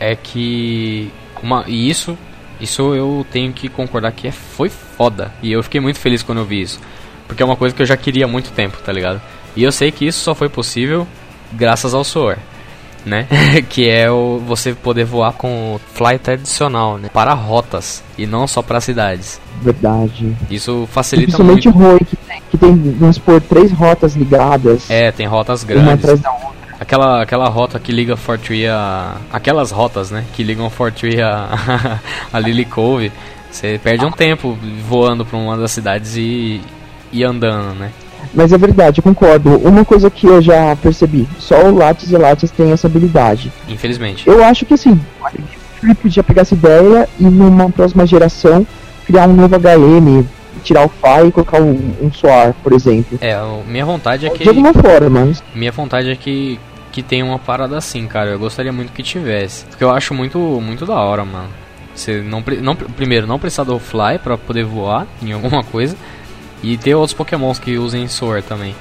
[0.00, 1.10] é que.
[1.42, 2.16] Uma, e isso,
[2.58, 5.30] isso eu tenho que concordar que é, foi foda.
[5.42, 6.80] E eu fiquei muito feliz quando eu vi isso.
[7.26, 9.20] Porque é uma coisa que eu já queria há muito tempo, tá ligado?
[9.54, 11.06] E eu sei que isso só foi possível
[11.52, 12.38] graças ao Soar
[13.04, 13.26] né?
[13.68, 17.08] que é o você poder voar com o fly tradicional, né?
[17.12, 19.40] Para rotas e não só para cidades.
[19.60, 20.36] Verdade.
[20.50, 22.04] Isso facilita Principalmente muito.
[22.04, 24.90] Principalmente que tem, que tem, vamos supor, três rotas ligadas.
[24.90, 25.86] É, tem rotas grandes.
[25.86, 26.52] Uma atrás da outra.
[26.80, 29.16] Aquela, aquela rota que liga Fortree a...
[29.32, 30.24] Aquelas rotas, né?
[30.32, 32.00] Que ligam Fortree a,
[32.32, 33.12] a Lily Cove.
[33.48, 36.60] Você perde um tempo voando para uma das cidades e,
[37.12, 37.92] e andando, né?
[38.34, 39.56] Mas é verdade, eu concordo.
[39.58, 43.52] Uma coisa que eu já percebi, só o Lattes e Lattes tem essa habilidade.
[43.68, 44.28] Infelizmente.
[44.28, 45.00] Eu acho que assim,
[45.82, 48.66] ele podia pegar essa ideia e numa próxima geração
[49.06, 50.26] criar um novo HM,
[50.62, 53.18] tirar o Fire e colocar um, um Soar, por exemplo.
[53.20, 54.42] É, minha vontade é que.
[54.42, 55.42] De alguma forma, mas.
[55.54, 56.58] Minha vontade é que
[56.92, 58.30] que tenha uma parada assim, cara.
[58.30, 59.64] Eu gostaria muito que tivesse.
[59.64, 61.48] Porque eu acho muito, muito da hora, mano.
[61.94, 65.96] Você não, não primeiro não precisar do fly para poder voar em alguma coisa.
[66.62, 68.74] E ter outros pokémons que usem Sword também.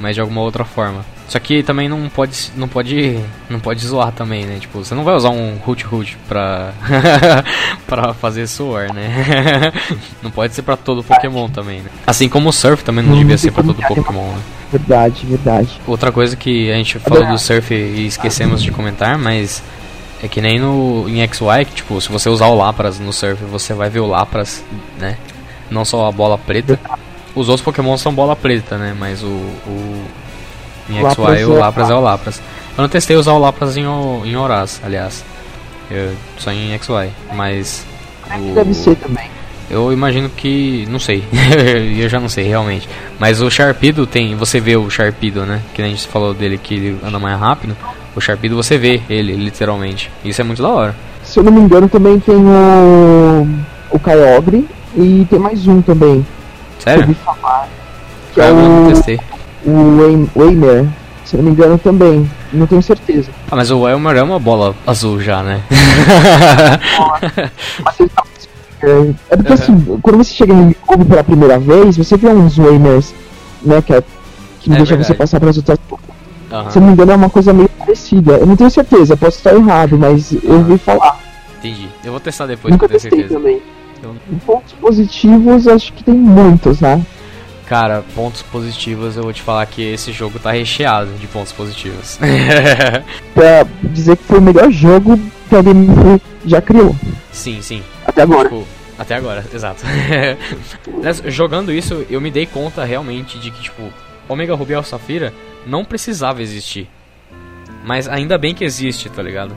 [0.00, 1.04] Mas de alguma outra forma.
[1.28, 3.18] Só que também não pode, não pode,
[3.48, 4.58] não pode zoar também, né?
[4.60, 6.74] Tipo, você não vai usar um Root Root pra,
[7.86, 9.72] pra fazer Sword, né?
[10.22, 11.90] não pode ser pra todo Pokémon também, né?
[12.06, 14.42] Assim como o Surf também não, não devia ser pra todo Pokémon, né?
[14.70, 15.80] Verdade, verdade.
[15.86, 19.62] Outra coisa que a gente falou do Surf e esquecemos de comentar, mas
[20.22, 23.42] é que nem no em XY, que tipo, se você usar o Lapras no Surf,
[23.44, 24.64] você vai ver o Lapras,
[24.98, 25.16] né?
[25.70, 26.78] Não só a bola preta.
[27.34, 28.94] Os outros Pokémon são bola preta, né?
[28.98, 29.26] Mas o.
[29.26, 30.04] o
[30.90, 32.42] em XY o Lapras é o Lapras.
[32.76, 35.24] Eu não testei usar o Lapras em, em Horaz, aliás.
[35.90, 37.10] Eu, só em XY.
[37.34, 37.86] Mas.
[38.30, 39.30] O, deve ser também.
[39.70, 40.86] Eu imagino que.
[40.90, 41.24] Não sei.
[41.98, 42.88] eu já não sei realmente.
[43.18, 44.34] Mas o Sharpedo tem.
[44.36, 45.62] Você vê o Sharpedo, né?
[45.74, 47.76] Que a gente falou dele que ele anda mais rápido.
[48.14, 50.10] O Sharpedo você vê ele, literalmente.
[50.24, 50.94] Isso é muito da hora.
[51.22, 53.48] Se eu não me engano, também tem o.
[53.90, 54.66] O Kyogre.
[54.94, 56.24] E tem mais um também.
[56.82, 57.16] Sério?
[58.34, 59.20] Que ah, é o, testei.
[59.64, 60.86] o Weimer,
[61.24, 63.30] se não me engano também, não tenho certeza.
[63.50, 65.62] Ah, mas o Weimer é uma bola azul já, né?
[67.84, 68.24] mas ele tá...
[69.30, 69.54] É porque uhum.
[69.54, 73.14] assim, quando você chega no Cube pela primeira vez, você vê uns Weimers,
[73.62, 74.02] né, que, é,
[74.58, 75.06] que é deixa verdade.
[75.06, 75.78] você passar pelas outras
[76.52, 76.70] Uhum.
[76.70, 78.32] Se não me engano, é uma coisa meio parecida.
[78.32, 80.40] Eu não tenho certeza, posso estar errado, mas uhum.
[80.44, 81.18] eu ouvi falar.
[81.58, 81.88] Entendi.
[82.04, 83.34] Eu vou testar depois Nunca pra ter certeza.
[83.34, 83.62] Também.
[84.02, 84.16] Então...
[84.44, 87.00] Pontos positivos, acho que tem muitos, né?
[87.68, 92.18] Cara, pontos positivos, eu vou te falar que esse jogo tá recheado de pontos positivos.
[93.32, 96.94] pra dizer que foi o melhor jogo que a Game Freak já criou.
[97.30, 97.82] Sim, sim.
[98.04, 98.48] Até agora.
[98.48, 98.66] Tipo,
[98.98, 99.82] até agora, exato.
[101.28, 103.82] Jogando isso, eu me dei conta realmente de que, tipo,
[104.28, 105.32] Omega Ruby Alpha Safira
[105.66, 106.90] não precisava existir.
[107.84, 109.56] Mas ainda bem que existe, tá ligado?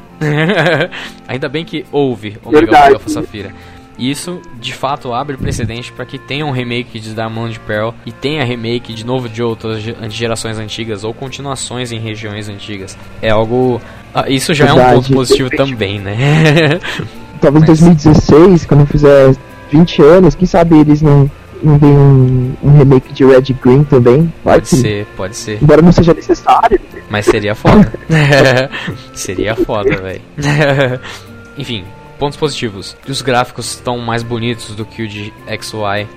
[1.27, 3.53] ainda bem que houve Omega Ruby Alpha Safira.
[3.97, 8.43] Isso, de fato, abre precedente para que tenha um remake de Diamond Pearl e tenha
[8.43, 12.97] remake de novo de outras gerações antigas ou continuações em regiões antigas.
[13.21, 13.81] É algo.
[14.13, 14.87] Ah, isso já Verdade.
[14.87, 16.79] é um ponto positivo também, né?
[17.39, 18.03] Talvez em Mas...
[18.03, 19.35] 2016, quando fizer
[19.71, 21.29] 20 anos, quem sabe eles não
[21.63, 24.31] não tem um, um, remake de Red Green também?
[24.43, 25.61] Pode ser, pode ser.
[25.61, 26.79] Embora não seja necessário.
[27.09, 27.91] Mas seria foda.
[29.13, 30.21] seria foda, velho.
[31.57, 31.85] Enfim,
[32.17, 32.95] pontos positivos.
[33.07, 36.07] Os gráficos estão mais bonitos do que o de XY.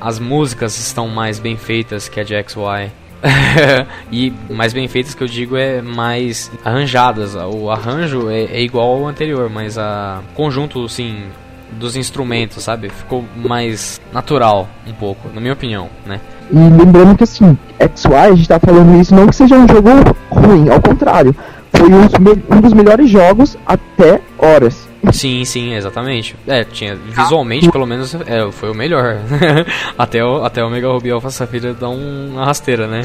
[0.00, 2.92] As músicas estão mais bem feitas que a de XY.
[4.12, 7.34] e mais bem feitas que eu digo é mais arranjadas.
[7.34, 11.24] O arranjo é, é igual ao anterior, mas a conjunto, assim,
[11.72, 12.88] dos instrumentos, sabe?
[12.88, 16.20] Ficou mais natural um pouco, na minha opinião, né?
[16.50, 17.58] E lembrando que assim,
[17.94, 19.90] XY, a gente tá falando isso não que seja um jogo
[20.30, 21.34] ruim, ao contrário.
[21.72, 24.85] Foi um dos melhores jogos até horas.
[25.12, 26.36] Sim, sim, exatamente.
[26.46, 29.18] É, tinha visualmente pelo menos é, foi o melhor.
[29.96, 33.02] até o até o Mega Ruby Alpha Safira dá uma rasteira, né?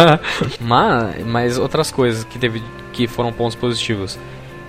[0.60, 2.62] mas, mas outras coisas que teve
[2.92, 4.18] que foram pontos positivos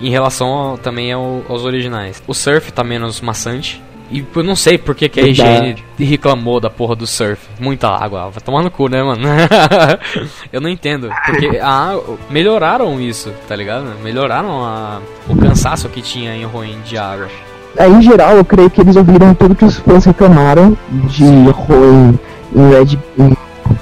[0.00, 2.22] em relação ao, também ao, aos originais.
[2.26, 3.82] O surf tá menos maçante.
[4.12, 7.40] E eu não sei por que, a IGN reclamou da porra do surf.
[7.58, 8.28] Muita água.
[8.28, 9.22] Vai tomar no cu, né, mano?
[10.52, 11.08] eu não entendo.
[11.24, 11.98] Porque a,
[12.28, 13.86] melhoraram isso, tá ligado?
[14.02, 17.28] Melhoraram a, o cansaço que tinha em ruim de água.
[17.74, 22.18] É, em geral, eu creio que eles ouviram tudo que os fãs reclamaram de ruim
[22.54, 23.34] em Red em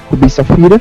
[0.09, 0.81] Ruby Safira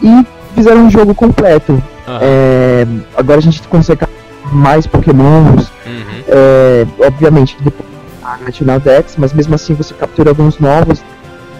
[0.00, 1.72] e fizeram um jogo completo.
[1.72, 2.18] Uhum.
[2.20, 2.86] É,
[3.16, 4.04] agora a gente consegue
[4.52, 5.68] mais pokémons.
[5.84, 6.22] Uhum.
[6.28, 7.93] É, obviamente, depois
[8.24, 11.02] a National Dex, mas mesmo assim você captura alguns novos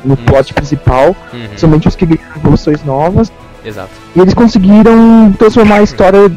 [0.05, 0.25] no uhum.
[0.25, 1.49] plot principal, uhum.
[1.57, 3.33] somente os que ganham evoluções novas.
[3.65, 3.91] Exato.
[4.15, 6.31] E eles conseguiram transformar a história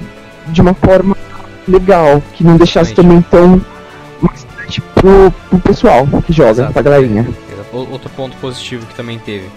[0.48, 1.16] de uma forma
[1.68, 3.62] legal, que não deixasse também tão
[4.22, 6.74] bastante pro, pro pessoal que joga, Exato.
[6.74, 7.28] pra galerinha.
[7.72, 9.50] Outro ponto positivo que também teve.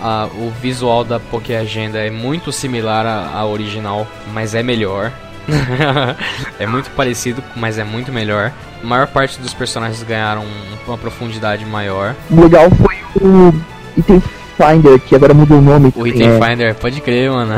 [0.00, 5.12] Ah, o visual da Poké Agenda é muito similar à original, mas é melhor.
[6.58, 8.52] é muito parecido, mas é muito melhor.
[8.82, 10.44] A maior parte dos personagens ganharam
[10.86, 12.14] uma profundidade maior.
[12.30, 13.54] O legal foi o
[13.96, 14.22] Item
[14.56, 15.92] Finder, que agora mudou o nome.
[15.96, 16.40] O Item é...
[16.40, 17.54] Finder, pode crer, mano.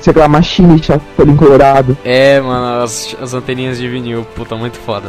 [0.00, 1.96] sei lá, Machine Chapolin Colorado.
[2.04, 5.08] É, mano, as, as anteninhas de vinil, puta, muito foda.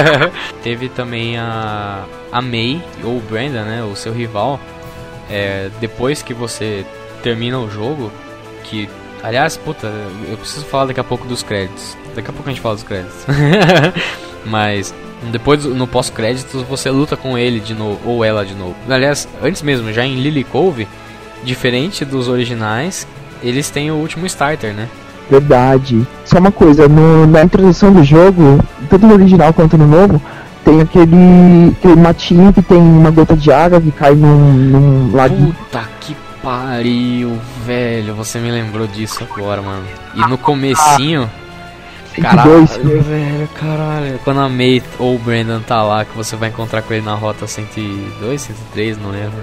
[0.62, 4.58] Teve também a, a May, ou o Brandon, né, o seu rival.
[5.30, 6.86] É, depois que você
[7.22, 8.10] termina o jogo,
[8.64, 8.88] que
[9.22, 9.92] Aliás, puta,
[10.28, 11.96] eu preciso falar daqui a pouco dos créditos.
[12.14, 13.26] Daqui a pouco a gente fala dos créditos.
[14.44, 14.94] Mas
[15.30, 18.74] depois no pós-créditos você luta com ele de novo ou ela de novo.
[18.88, 20.88] Aliás, antes mesmo, já em Lily Cove,
[21.44, 23.06] diferente dos originais,
[23.42, 24.88] eles têm o último starter, né?
[25.30, 26.06] Verdade.
[26.24, 28.58] Só uma coisa, no, na introdução do jogo,
[28.88, 30.20] tanto no original quanto no novo,
[30.64, 35.52] tem aquele, aquele matinho que tem uma gota de água que cai num, num lago.
[35.52, 38.14] Puta que pariu, velho.
[38.14, 39.86] Você me lembrou disso agora, mano.
[40.14, 41.30] E no comecinho.
[42.20, 42.66] Caralho,
[43.02, 44.20] velho, caralho.
[44.24, 47.14] Quando a May ou o Brandon tá lá, que você vai encontrar com ele na
[47.14, 49.38] rota 102, 103, não lembro.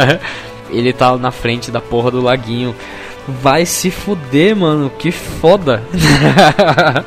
[0.70, 2.74] ele tá na frente da porra do laguinho.
[3.42, 4.90] Vai se fuder, mano.
[4.98, 5.82] Que foda.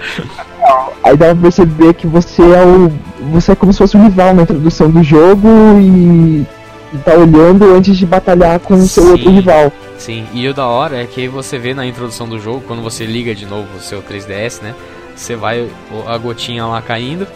[1.03, 2.91] Aí dá pra perceber que você é o.
[3.32, 5.47] Você é como se fosse o rival na introdução do jogo
[5.79, 6.45] e e
[7.00, 9.72] tá olhando antes de batalhar com o seu outro rival.
[9.98, 13.06] Sim, e o da hora é que você vê na introdução do jogo, quando você
[13.06, 14.74] liga de novo o seu 3DS, né?
[15.16, 15.68] Você vai
[16.08, 17.28] a gotinha lá caindo.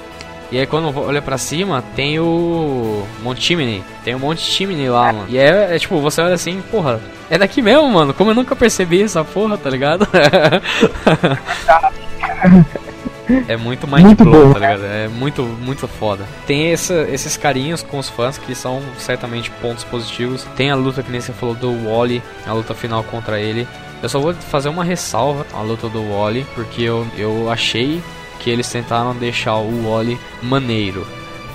[0.51, 3.83] E aí quando olha pra cima, tem o Monte Chimney.
[4.03, 5.25] Tem um Monte Chimney lá, mano.
[5.27, 8.13] E é, é, tipo, você olha assim, porra, é daqui mesmo, mano.
[8.13, 10.07] Como eu nunca percebi essa porra, tá ligado?
[13.47, 14.85] É muito mind muito blow, bom, tá ligado?
[14.85, 16.25] É muito, muito foda.
[16.45, 20.43] Tem essa, esses carinhos com os fãs que são certamente pontos positivos.
[20.55, 23.67] Tem a luta que nem você falou do Wally, a luta final contra ele.
[24.01, 28.01] Eu só vou fazer uma ressalva à luta do Wally, porque eu, eu achei
[28.39, 31.05] que eles tentaram deixar o Wally maneiro.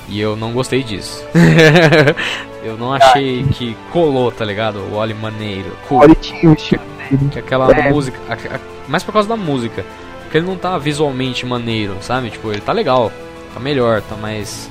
[0.08, 1.24] E eu não gostei disso.
[2.64, 4.80] eu não achei que colou, tá ligado?
[4.80, 5.70] O Wally maneiro.
[5.88, 6.00] Cool.
[7.30, 7.90] Que aquela é.
[7.90, 8.18] música.
[8.28, 9.84] A, a, mais por causa da música.
[10.30, 12.30] Porque ele não tá visualmente maneiro, sabe?
[12.30, 13.10] Tipo, ele tá legal,
[13.52, 14.70] tá melhor, tá mais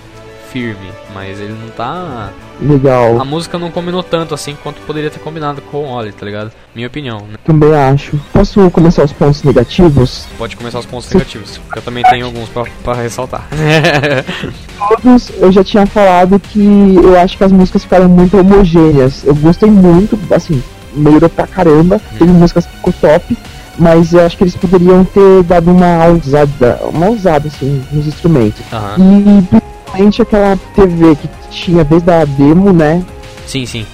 [0.53, 2.29] firme, mas ele não tá.
[2.61, 3.19] Legal.
[3.19, 6.53] A música não combinou tanto assim quanto poderia ter combinado com o Oli, tá ligado?
[6.73, 7.19] Minha opinião.
[7.27, 7.35] Né?
[7.43, 8.17] Também acho.
[8.31, 10.27] Posso começar os pontos negativos?
[10.37, 13.45] Pode começar os pontos negativos, porque eu também tenho alguns pra, pra ressaltar.
[15.03, 19.25] Todos eu já tinha falado que eu acho que as músicas ficaram muito homogêneas.
[19.25, 21.97] Eu gostei muito, assim, melhorou pra caramba.
[22.13, 22.17] Hum.
[22.17, 23.37] Teve músicas que ficou top
[23.79, 28.61] mas eu acho que eles poderiam ter dado uma usada, uma usada assim nos instrumentos.
[28.97, 29.39] Uhum.
[29.39, 33.03] E principalmente aquela TV que tinha desde a demo, né?
[33.47, 33.85] Sim, sim.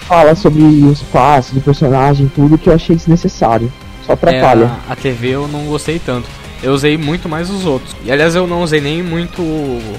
[0.00, 3.72] Fala sobre os passos do personagem, tudo que eu achei desnecessário.
[4.04, 4.70] Só atrapalha.
[4.88, 6.28] É, a, TV eu não gostei tanto.
[6.62, 7.96] Eu usei muito mais os outros.
[8.04, 9.98] E aliás eu não usei nem muito o,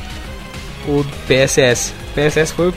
[0.88, 1.94] o PSS.
[2.12, 2.74] O PSS foi.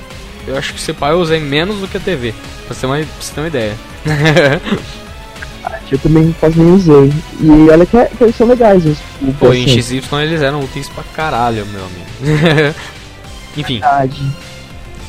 [0.47, 2.35] Eu acho que se pá eu usei menos do que a TV.
[2.67, 3.77] Pra você ter uma, pra você ter uma ideia.
[5.91, 7.13] Eu também quase nem usei.
[7.41, 8.85] E olha que, é, que eles são legais.
[8.87, 8.99] Os,
[9.39, 12.75] Pô, em XY eles eram úteis pra caralho, meu amigo.
[13.57, 13.81] Enfim.
[13.81, 14.23] Verdade.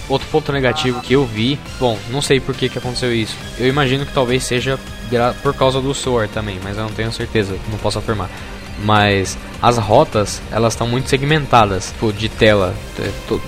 [0.09, 3.37] Outro ponto negativo que eu vi, bom, não sei por que, que aconteceu isso.
[3.57, 4.77] Eu imagino que talvez seja
[5.41, 8.29] por causa do SOAR também, mas eu não tenho certeza, não posso afirmar.
[8.83, 12.75] Mas as rotas, elas estão muito segmentadas, tipo, de tela.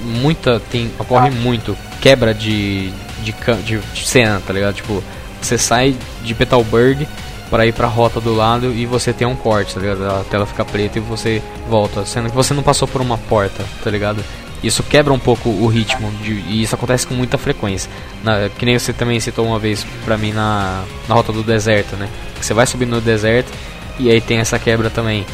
[0.01, 1.32] Muita, tem, ocorre ah.
[1.32, 2.89] muito quebra de,
[3.22, 4.76] de, de, de cena, tá ligado?
[4.76, 5.03] Tipo,
[5.46, 7.08] você sai de Petalburg
[7.50, 10.04] para ir para a rota do lado e você tem um corte, tá ligado?
[10.04, 13.64] A tela fica preta e você volta, sendo que você não passou por uma porta,
[13.84, 14.24] tá ligado?
[14.64, 17.89] Isso quebra um pouco o ritmo de, e isso acontece com muita frequência.
[18.24, 21.96] Na, que nem você também citou uma vez pra mim na, na rota do deserto,
[21.96, 22.10] né?
[22.41, 23.52] Você vai subindo no deserto
[24.00, 25.26] e aí tem essa quebra também.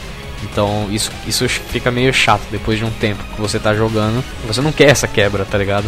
[0.43, 4.23] Então isso, isso fica meio chato depois de um tempo que você tá jogando.
[4.47, 5.85] Você não quer essa quebra, tá ligado?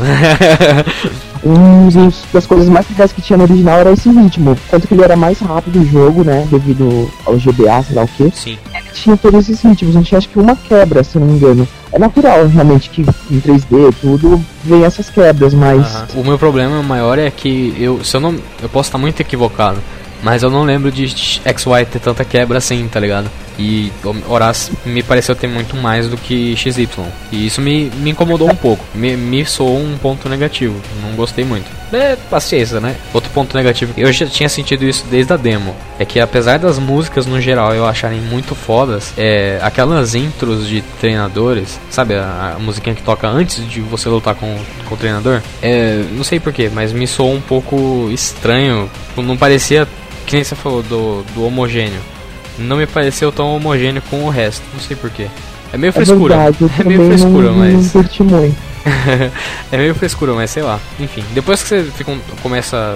[1.43, 1.89] um
[2.31, 4.57] das coisas mais legais que tinha no original era esse ritmo.
[4.69, 6.47] Tanto que ele era mais rápido o jogo, né?
[6.49, 8.31] Devido ao GBA, sei lá o que.
[8.35, 8.57] Sim.
[8.93, 11.67] Tinha todos esses ritmos, não tinha acho que uma quebra, se não me engano.
[11.91, 16.05] É natural, realmente, que em 3D tudo vem essas quebras, mas.
[16.15, 18.35] O meu problema maior é que eu, se eu não.
[18.61, 19.79] Eu posso estar muito equivocado.
[20.23, 23.29] Mas eu não lembro de XY ter tanta quebra assim, tá ligado?
[23.57, 23.91] E
[24.27, 26.87] Horácio me pareceu ter muito mais do que XY.
[27.31, 28.83] E isso me, me incomodou um pouco.
[28.93, 30.75] Me, me soou um ponto negativo.
[31.01, 31.69] Não gostei muito.
[31.91, 32.95] É paciência, né?
[33.13, 35.75] Outro ponto negativo, eu já tinha sentido isso desde a demo.
[35.99, 40.81] É que apesar das músicas no geral eu acharem muito fodas, é, aquelas intros de
[40.99, 42.15] treinadores, sabe?
[42.15, 45.41] A, a musiquinha que toca antes de você lutar com, com o treinador.
[45.61, 48.89] É, não sei porquê, mas me soou um pouco estranho.
[49.15, 49.87] Não parecia,
[50.25, 52.12] que nem você falou, do, do homogêneo
[52.57, 54.63] não me pareceu tão homogêneo com o resto.
[54.73, 55.27] Não sei porquê.
[55.71, 56.35] É meio frescura.
[56.35, 57.93] É, verdade, é meio frescura, não, mas.
[57.93, 58.55] Não muito.
[59.71, 60.79] é meio frescura, mas sei lá.
[60.99, 62.95] Enfim, depois que você fica um, começa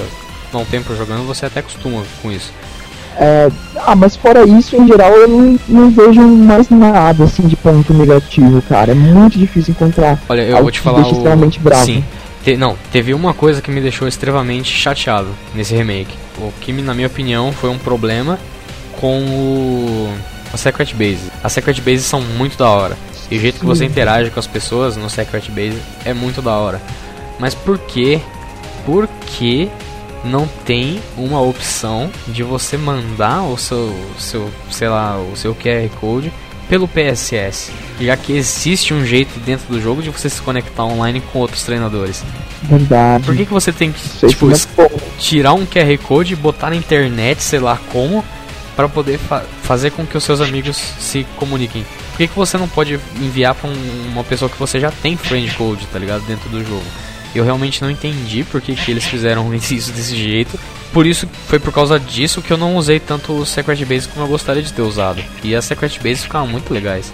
[0.53, 2.53] a um tempo jogando, você até acostuma com isso.
[3.19, 7.55] É, ah, mas fora isso, em geral, eu não, não, vejo mais nada assim de
[7.55, 8.91] ponto negativo, cara.
[8.91, 10.21] É muito difícil encontrar.
[10.29, 10.99] Olha, eu vou te falar.
[10.99, 11.11] O...
[11.11, 11.83] extremamente bravo.
[11.83, 12.03] Sim.
[12.43, 16.13] Te, não, teve uma coisa que me deixou extremamente chateado nesse remake.
[16.37, 18.37] O que, na minha opinião, foi um problema
[18.99, 21.31] com o, Secret Base.
[21.43, 22.97] As Secret Bases são muito da hora.
[23.29, 26.53] E o jeito que você interage com as pessoas no Secret Base é muito da
[26.53, 26.81] hora.
[27.39, 28.19] Mas por que?
[28.85, 29.69] Por que
[30.23, 35.87] não tem uma opção de você mandar o seu, seu, sei lá, o seu QR
[35.99, 36.31] Code
[36.67, 41.21] pelo PSS, já que existe um jeito dentro do jogo de você se conectar online
[41.21, 42.23] com outros treinadores.
[42.63, 43.23] Verdade.
[43.23, 44.47] Por que, que você tem que tipo,
[45.17, 48.23] tirar um QR Code e botar na internet, sei lá como,
[48.77, 51.83] para poder fa fazer com que os seus amigos se comuniquem.
[52.11, 55.17] Por que, que você não pode enviar para um, uma pessoa que você já tem
[55.17, 56.21] friend code, tá ligado?
[56.27, 56.85] Dentro do jogo.
[57.35, 60.57] Eu realmente não entendi por que, que eles fizeram isso desse jeito.
[60.93, 64.25] Por isso, foi por causa disso que eu não usei tanto o Secret Base como
[64.25, 65.21] eu gostaria de ter usado.
[65.43, 67.11] E as Secret Bases ficavam muito legais.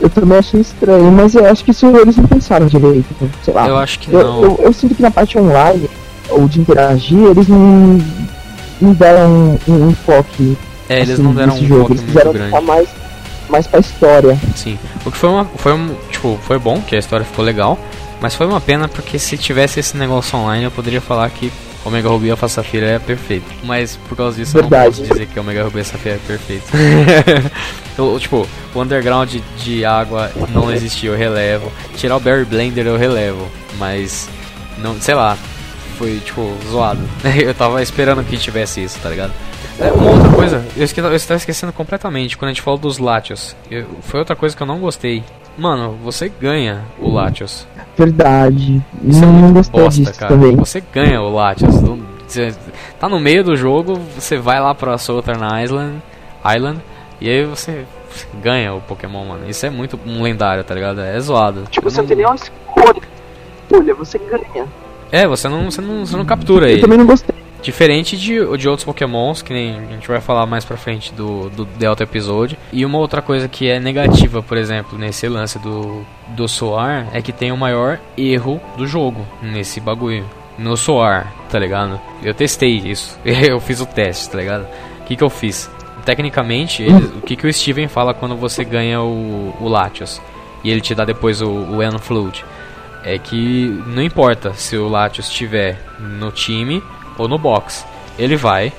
[0.00, 3.06] Eu também achei estranho, mas eu acho que isso eles não pensaram direito.
[3.42, 3.66] Sei lá.
[3.66, 4.44] Eu acho que eu, não.
[4.44, 5.88] Eu, eu, sinto que na parte online,
[6.28, 7.98] ou de interagir, eles não,
[8.80, 10.56] não deram um, um enfoque
[10.88, 11.92] é, eles assim, não deram um jogo.
[11.92, 12.88] Eles quiseram ficar mais,
[13.48, 14.38] mais pra história.
[14.54, 14.78] Sim.
[15.04, 15.44] O que foi uma.
[15.56, 17.78] Foi um, tipo, foi bom, que a história ficou legal.
[18.20, 21.52] Mas foi uma pena porque se tivesse esse negócio online eu poderia falar que
[21.84, 23.44] Omega Ruby e Alpha Safira é perfeito.
[23.62, 24.84] Mas por causa disso Verdade.
[24.84, 26.64] eu não posso dizer que Omega Ruby e Safira é perfeito.
[27.98, 31.70] eu, tipo, o underground de, de água não existia, eu relevo.
[31.96, 33.46] Tirar o Barry Blender eu relevo.
[33.78, 34.28] Mas,
[34.78, 35.36] não, sei lá,
[35.98, 37.00] foi tipo zoado.
[37.38, 39.32] eu tava esperando que tivesse isso, tá ligado?
[39.78, 42.98] É, uma outra coisa, eu, esque, eu estava esquecendo completamente quando a gente falou dos
[42.98, 43.56] Latios.
[43.70, 45.22] Eu, foi outra coisa que eu não gostei.
[45.56, 47.66] Mano, você ganha o Latios.
[47.96, 48.82] Verdade.
[49.02, 50.34] Isso é não, é gostei bosta, disso cara.
[50.34, 50.56] também.
[50.56, 51.74] Você ganha o Latios.
[52.26, 52.54] Você
[52.98, 56.02] tá no meio do jogo, você vai lá pra Southern Island,
[56.44, 56.80] Island
[57.20, 57.84] e aí você
[58.42, 59.48] ganha o Pokémon, mano.
[59.48, 61.00] Isso é muito um lendário, tá ligado?
[61.00, 61.64] É zoado.
[61.70, 63.02] Tipo, você não tem nenhuma escolha.
[63.62, 64.66] Escolha, você ganha.
[65.12, 66.80] É, você não, você não, você não captura Eu ele.
[66.80, 67.43] também não gostei.
[67.64, 71.48] Diferente de, de outros pokémons, que nem a gente vai falar mais pra frente do,
[71.48, 72.58] do Delta Episode.
[72.70, 77.22] E uma outra coisa que é negativa, por exemplo, nesse lance do, do Soar, é
[77.22, 80.26] que tem o maior erro do jogo nesse bagulho.
[80.58, 81.98] No Soar, tá ligado?
[82.22, 83.18] Eu testei isso.
[83.24, 84.66] Eu fiz o teste, tá ligado?
[85.00, 85.70] O que, que eu fiz?
[86.04, 86.86] Tecnicamente,
[87.16, 90.20] o que, que o Steven fala quando você ganha o, o Latios?
[90.62, 92.44] E ele te dá depois o, o Enflood.
[93.02, 96.82] É que não importa se o Latios estiver no time
[97.18, 97.86] ou no box.
[98.18, 98.72] Ele vai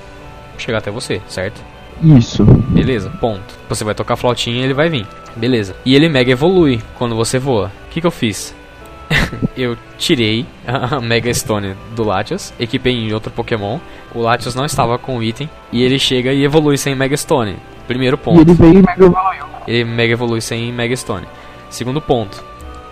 [0.58, 1.62] chegar até você, certo?
[2.04, 2.44] Isso.
[2.46, 3.54] Beleza, ponto.
[3.70, 5.08] Você vai tocar a flautinha e ele vai vir.
[5.36, 5.76] Beleza.
[5.86, 7.72] E ele mega evolui quando você voa.
[7.88, 8.56] O que, que eu fiz?
[9.56, 13.80] eu tirei a Mega Stone do Latios, equipei em outro Pokémon.
[14.14, 17.58] O Latios não estava com o item e ele chega e evolui sem Mega Stone.
[17.88, 18.42] Primeiro E ponto.
[18.42, 19.46] ele veio e mega evoluiu.
[19.68, 21.28] Ele mega evolui sem Mega Stone.
[21.70, 22.44] Segundo ponto.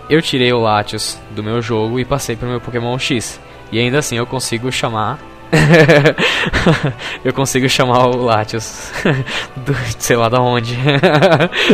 [0.08, 3.40] Eu tirei o Latios do meu jogo e passei pro meu Pokémon X.
[3.72, 5.18] E ainda assim eu consigo chamar.
[7.24, 8.92] eu consigo chamar o Latios
[9.56, 10.76] do sei lá da onde.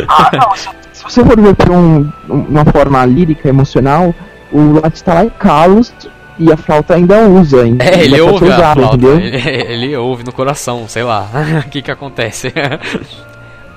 [0.08, 0.56] Ah, não.
[0.56, 4.14] Se, se você for ver por um, uma forma lírica, emocional,
[4.52, 5.92] o Latios tá lá em Kalos
[6.38, 7.62] e a flauta ainda usa.
[7.62, 9.06] Ainda, é, ele ouve ser a flauta.
[9.06, 11.28] Ele, ele ouve no coração, sei lá.
[11.66, 12.52] O que que acontece?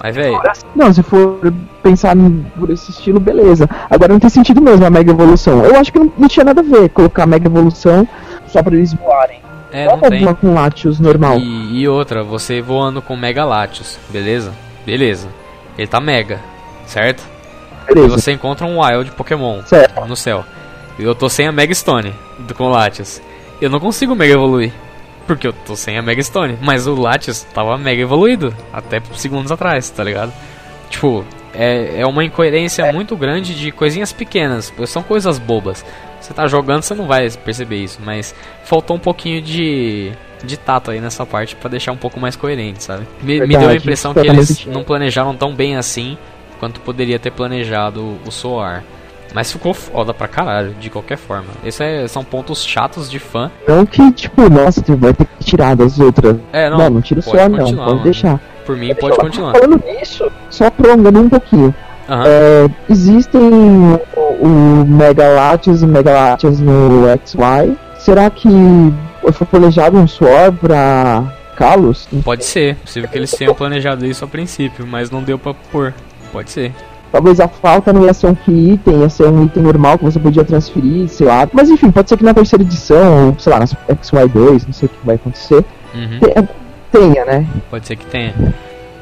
[0.04, 0.42] Mas, velho.
[0.76, 1.40] Não, se for
[1.82, 2.14] pensar
[2.60, 3.70] por esse estilo, beleza.
[3.90, 5.64] Agora não tem sentido mesmo a Mega Evolução.
[5.64, 8.06] Eu acho que não, não tinha nada a ver colocar a Mega Evolução
[8.48, 9.40] só pra eles voarem.
[9.74, 10.22] É, não tem.
[10.22, 11.38] uma com Latios normal.
[11.40, 14.54] E, e outra, você voando com Mega Latios, beleza?
[14.86, 15.28] Beleza.
[15.78, 16.40] Ele tá Mega,
[16.86, 17.24] certo?
[17.90, 18.18] E Beleza.
[18.18, 20.06] você encontra um Wild Pokémon Certo.
[20.06, 20.46] no céu.
[20.98, 22.14] E eu tô sem a Mega Stone
[22.56, 23.22] com Latios.
[23.60, 24.72] Eu não consigo Mega Evoluir.
[25.26, 26.58] Porque eu tô sem a Mega Stone.
[26.62, 28.54] Mas o Latios tava Mega evoluído.
[28.72, 30.32] Até segundos atrás, tá ligado?
[30.90, 34.74] Tipo, é, é uma incoerência muito grande de coisinhas pequenas.
[34.88, 35.86] São coisas bobas.
[36.20, 38.00] Você tá jogando, você não vai perceber isso.
[38.04, 38.34] Mas
[38.64, 40.12] faltou um pouquinho de,
[40.44, 43.06] de tato aí nessa parte pra deixar um pouco mais coerente, sabe?
[43.22, 46.18] Me, me deu a impressão que eles não planejaram tão bem assim
[46.60, 48.84] quanto poderia ter planejado o Soar.
[49.34, 51.48] Mas ficou foda pra caralho, de qualquer forma.
[51.66, 53.52] Esses é- são pontos chatos de fã.
[53.68, 56.38] Não que, tipo, nossa, tu vai ter que tirar das outras.
[56.54, 58.04] É, não, tira o suor não, pode mano.
[58.04, 58.40] deixar.
[58.66, 59.54] Por mim, pode continuar.
[59.54, 61.74] Falando nisso, só prolongando um pouquinho.
[62.10, 62.24] Aham.
[62.26, 67.78] É, existem o, o Mega Latios e Mega Latios no XY.
[67.98, 68.50] Será que
[69.32, 71.24] foi planejado um suor pra
[71.56, 72.08] Kalos?
[72.24, 72.76] Pode ser.
[72.78, 75.94] Possível que eles tenham planejado isso a princípio, mas não deu pra pôr.
[76.32, 76.74] Pode ser.
[77.12, 80.20] Talvez a falta não ia ser um item, ia ser um item normal que você
[80.20, 81.48] podia transferir, sei lá.
[81.54, 84.88] Mas enfim, pode ser que na terceira edição, ou sei lá, na XY2, não sei
[84.88, 86.20] o que vai acontecer, Uhum.
[86.94, 87.48] Te- tenha, né?
[87.70, 88.34] Pode ser que tenha.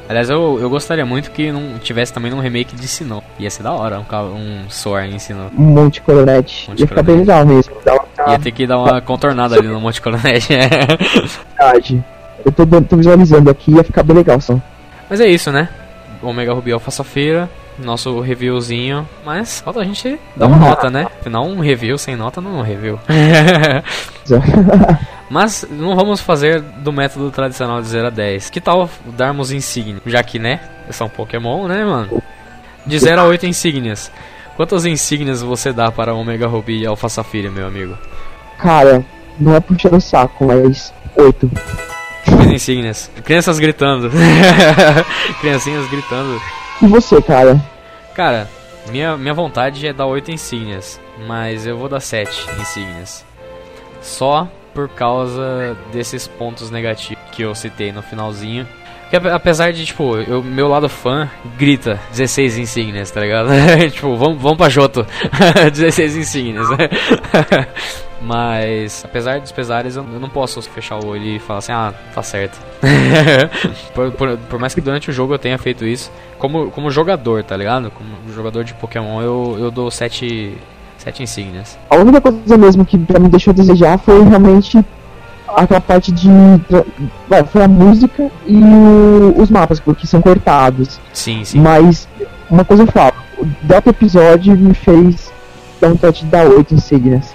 [0.08, 3.22] Aliás, eu, eu gostaria muito que não tivesse também num remake de Sinnoh.
[3.38, 5.50] Ia ser da hora, um, um Soar em Sinnoh.
[5.56, 6.66] Um Monte Coronet.
[6.68, 7.74] Monte Ia ficar bem legal mesmo.
[8.18, 10.46] Uma Ia ter que dar uma contornada ali no Monte Coronet.
[11.56, 12.04] verdade.
[12.44, 14.58] Eu tô, tô visualizando aqui, ia ficar bem legal só.
[15.08, 15.68] Mas é isso, né?
[16.20, 19.08] Omega Ruby Alpha Safira, nosso reviewzinho.
[19.24, 21.06] Mas falta a gente dar uma nota, né?
[21.20, 22.98] Afinal, um review sem nota não é um review.
[25.32, 28.50] Mas não vamos fazer do método tradicional de 0 a 10.
[28.50, 29.96] Que tal darmos insígnia?
[30.04, 30.60] Já que, né?
[30.90, 32.22] São Pokémon, né, mano?
[32.84, 34.12] De 0 a 8 insígnias.
[34.56, 37.96] Quantas insígnias você dá para Omega Ruby e Alpha Safira, meu amigo?
[38.58, 39.02] Cara,
[39.40, 41.50] não é puxando o saco, mas oito.
[42.26, 43.10] Três insígnias.
[43.24, 44.10] Crianças gritando.
[45.40, 46.38] Criancinhas gritando.
[46.82, 47.58] E você, cara?
[48.14, 48.50] Cara,
[48.90, 52.30] minha, minha vontade é dar 8 insígnias, mas eu vou dar 7
[52.60, 53.24] insígnias.
[54.02, 58.66] Só por causa desses pontos negativos que eu citei no finalzinho.
[59.10, 63.48] Que ape- apesar de, tipo, eu, meu lado fã grita 16 insígnias, tá ligado?
[63.92, 65.06] tipo, vamos, vamos pra Joto.
[65.70, 66.66] 16 insígnias.
[68.20, 72.22] Mas, apesar dos pesares, eu não posso fechar o olho e falar assim, ah, tá
[72.22, 72.56] certo.
[73.94, 77.42] por, por, por mais que durante o jogo eu tenha feito isso, como, como jogador,
[77.42, 77.90] tá ligado?
[77.90, 80.56] Como jogador de Pokémon, eu, eu dou 7
[81.02, 81.78] sete insígnias.
[81.90, 84.84] A única coisa mesmo que pra mim deixou a desejar foi realmente
[85.56, 86.28] aquela parte de.
[87.50, 90.98] Foi a música e o- os mapas, porque são cortados.
[91.12, 91.60] Sim, sim.
[91.60, 92.08] Mas
[92.50, 95.32] uma coisa eu falo, o Delta episódio me fez
[95.80, 97.34] dar vontade de dar oito insígnias.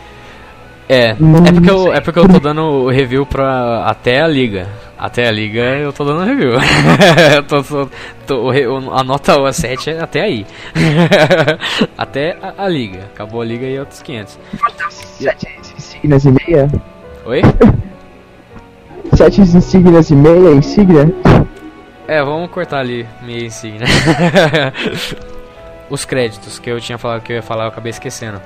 [0.90, 4.68] É, é porque, eu, é porque eu tô dando review pra até a liga.
[4.98, 6.54] Até a liga eu tô dando review.
[7.36, 7.90] eu tô, tô-
[8.26, 10.46] tô- o o- a nota 7 é até aí.
[11.98, 13.00] até a, a liga.
[13.14, 14.40] Acabou a liga e outros 500.
[14.90, 16.70] Sete insígnias e meia?
[17.26, 17.42] Oi?
[19.14, 21.14] Sete insígnias e meia insígnia?
[22.08, 23.06] É, vamos cortar ali
[23.50, 23.86] si, né?
[25.90, 28.42] Os créditos que eu tinha falado que eu ia falar, eu acabei esquecendo.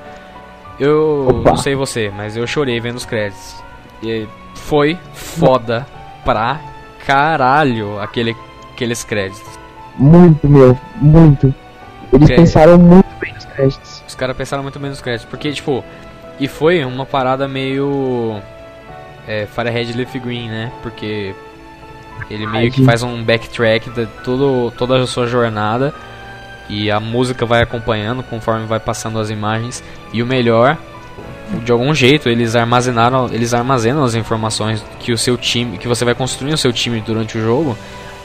[0.82, 1.50] Eu Opa.
[1.50, 3.62] não sei você, mas eu chorei vendo os créditos.
[4.02, 4.26] E
[4.56, 5.86] foi foda
[6.24, 6.60] pra
[7.06, 8.36] caralho aquele,
[8.72, 9.58] aqueles créditos.
[9.96, 11.54] Muito, meu, muito.
[12.12, 14.02] Eles pensaram muito bem nos créditos.
[14.08, 15.84] Os caras pensaram muito bem nos créditos, porque, tipo,
[16.40, 18.40] e foi uma parada meio.
[19.28, 20.72] É, Firehead Leaf Green, né?
[20.82, 21.32] Porque
[22.28, 25.94] ele meio que faz um backtrack de tudo, toda a sua jornada
[26.68, 29.82] e a música vai acompanhando conforme vai passando as imagens.
[30.12, 30.76] E o melhor,
[31.64, 36.04] de algum jeito, eles armazenaram, eles armazenam as informações que o seu time, que você
[36.04, 37.76] vai construir o seu time durante o jogo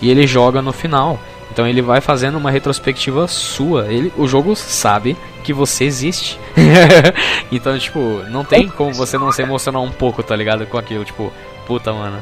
[0.01, 1.19] e ele joga no final.
[1.51, 3.87] Então ele vai fazendo uma retrospectiva sua.
[3.87, 6.39] Ele, o jogo sabe que você existe.
[7.51, 10.65] então, tipo, não tem como você não se emocionar um pouco, tá ligado?
[10.67, 11.31] Com aquilo, tipo,
[11.65, 12.21] puta, mano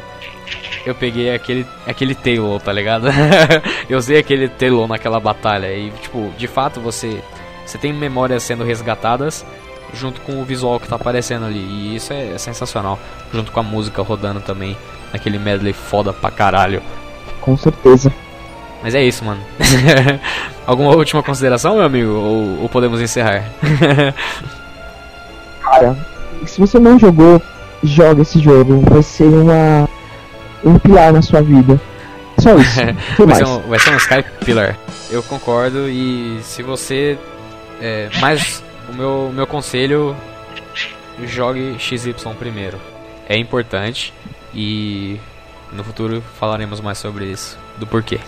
[0.86, 3.08] eu peguei aquele, aquele Taylor, tá ligado?
[3.90, 7.22] eu usei aquele Taylor naquela batalha e, tipo, de fato você,
[7.66, 9.46] você tem memórias sendo resgatadas
[9.94, 11.60] junto com o visual que tá aparecendo ali.
[11.60, 13.00] E isso é, é sensacional.
[13.34, 14.78] Junto com a música rodando também,
[15.12, 16.82] aquele medley foda pra caralho.
[17.42, 18.14] Com certeza.
[18.84, 19.42] Mas é isso, mano.
[20.68, 22.12] Alguma última consideração, meu amigo?
[22.12, 23.50] Ou, ou podemos encerrar?
[25.62, 25.98] Cara,
[26.46, 27.42] se você não jogou,
[27.84, 28.82] joga esse jogo.
[28.88, 29.90] Vai ser uma
[30.66, 31.80] um pilar na sua vida.
[32.40, 32.80] Só isso.
[33.26, 34.78] vai, ser um, vai ser um Skype Pillar.
[35.10, 37.18] Eu concordo e se você.
[37.82, 40.16] É, mais o meu, meu conselho
[41.24, 42.80] jogue XY primeiro.
[43.28, 44.14] É importante
[44.54, 45.20] e
[45.72, 48.20] no futuro falaremos mais sobre isso, do porquê.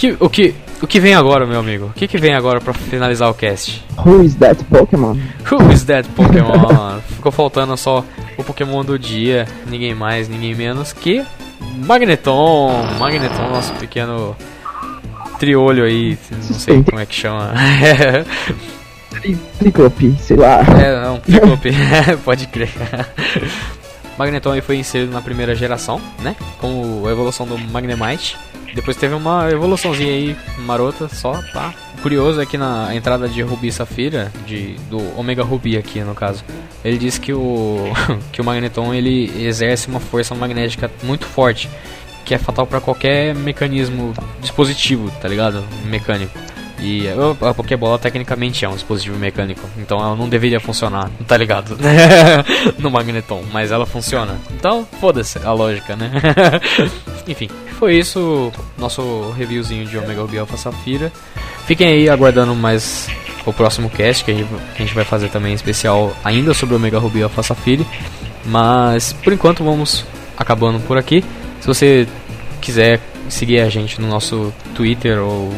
[0.00, 1.88] Que, o que o que vem agora, meu amigo?
[1.88, 3.84] O que, que vem agora pra finalizar o cast?
[3.98, 5.14] Who is that Pokémon?
[5.52, 7.00] Who is that Pokémon?
[7.16, 8.02] Ficou faltando só
[8.38, 11.22] o Pokémon do dia, ninguém mais, ninguém menos que
[11.84, 12.82] Magneton.
[12.98, 14.34] Magneton, nosso pequeno
[15.38, 17.52] triolho aí, não sei como é que chama.
[19.58, 20.60] Triclope, sei lá.
[20.82, 21.72] É, não, Triclope,
[22.24, 22.70] pode crer.
[24.16, 26.34] Magneton aí foi inserido na primeira geração, né?
[26.58, 28.38] Com a evolução do Magnemite.
[28.74, 31.74] Depois teve uma evoluçãozinha aí marota, só, tá?
[32.02, 36.44] Curioso é que na entrada de Rubi Safira, de, do Omega Ruby aqui no caso,
[36.84, 37.92] ele diz que o,
[38.32, 41.68] que o Magneton ele exerce uma força magnética muito forte,
[42.24, 45.64] que é fatal para qualquer mecanismo, dispositivo, tá ligado?
[45.84, 46.38] Mecânico.
[46.82, 47.04] E
[47.42, 51.76] a Pokébola tecnicamente é um dispositivo mecânico, então ela não deveria funcionar, tá ligado?
[52.78, 54.38] no Magneton, mas ela funciona.
[54.54, 56.10] Então, foda-se a lógica, né?
[57.28, 61.12] Enfim, foi isso, nosso reviewzinho de Omega Ruby Alpha Safira.
[61.66, 63.08] Fiquem aí aguardando mais
[63.44, 66.74] o próximo cast, que a gente, que a gente vai fazer também especial ainda sobre
[66.74, 67.84] Omega Ruby Alpha Safira.
[68.46, 70.04] Mas, por enquanto, vamos
[70.36, 71.22] acabando por aqui.
[71.60, 72.08] Se você
[72.60, 75.52] quiser seguir a gente no nosso Twitter ou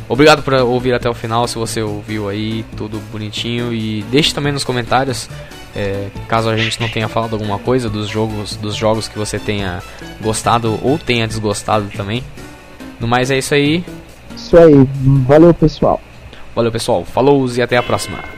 [0.09, 3.73] Obrigado por ouvir até o final, se você ouviu aí, tudo bonitinho.
[3.73, 5.29] E deixe também nos comentários,
[5.75, 9.39] é, caso a gente não tenha falado alguma coisa dos jogos, dos jogos que você
[9.39, 9.83] tenha
[10.21, 12.23] gostado ou tenha desgostado também.
[13.01, 13.85] No mais é isso aí.
[14.37, 14.87] Isso aí,
[15.27, 16.01] valeu pessoal.
[16.55, 18.36] Valeu pessoal, falou e até a próxima.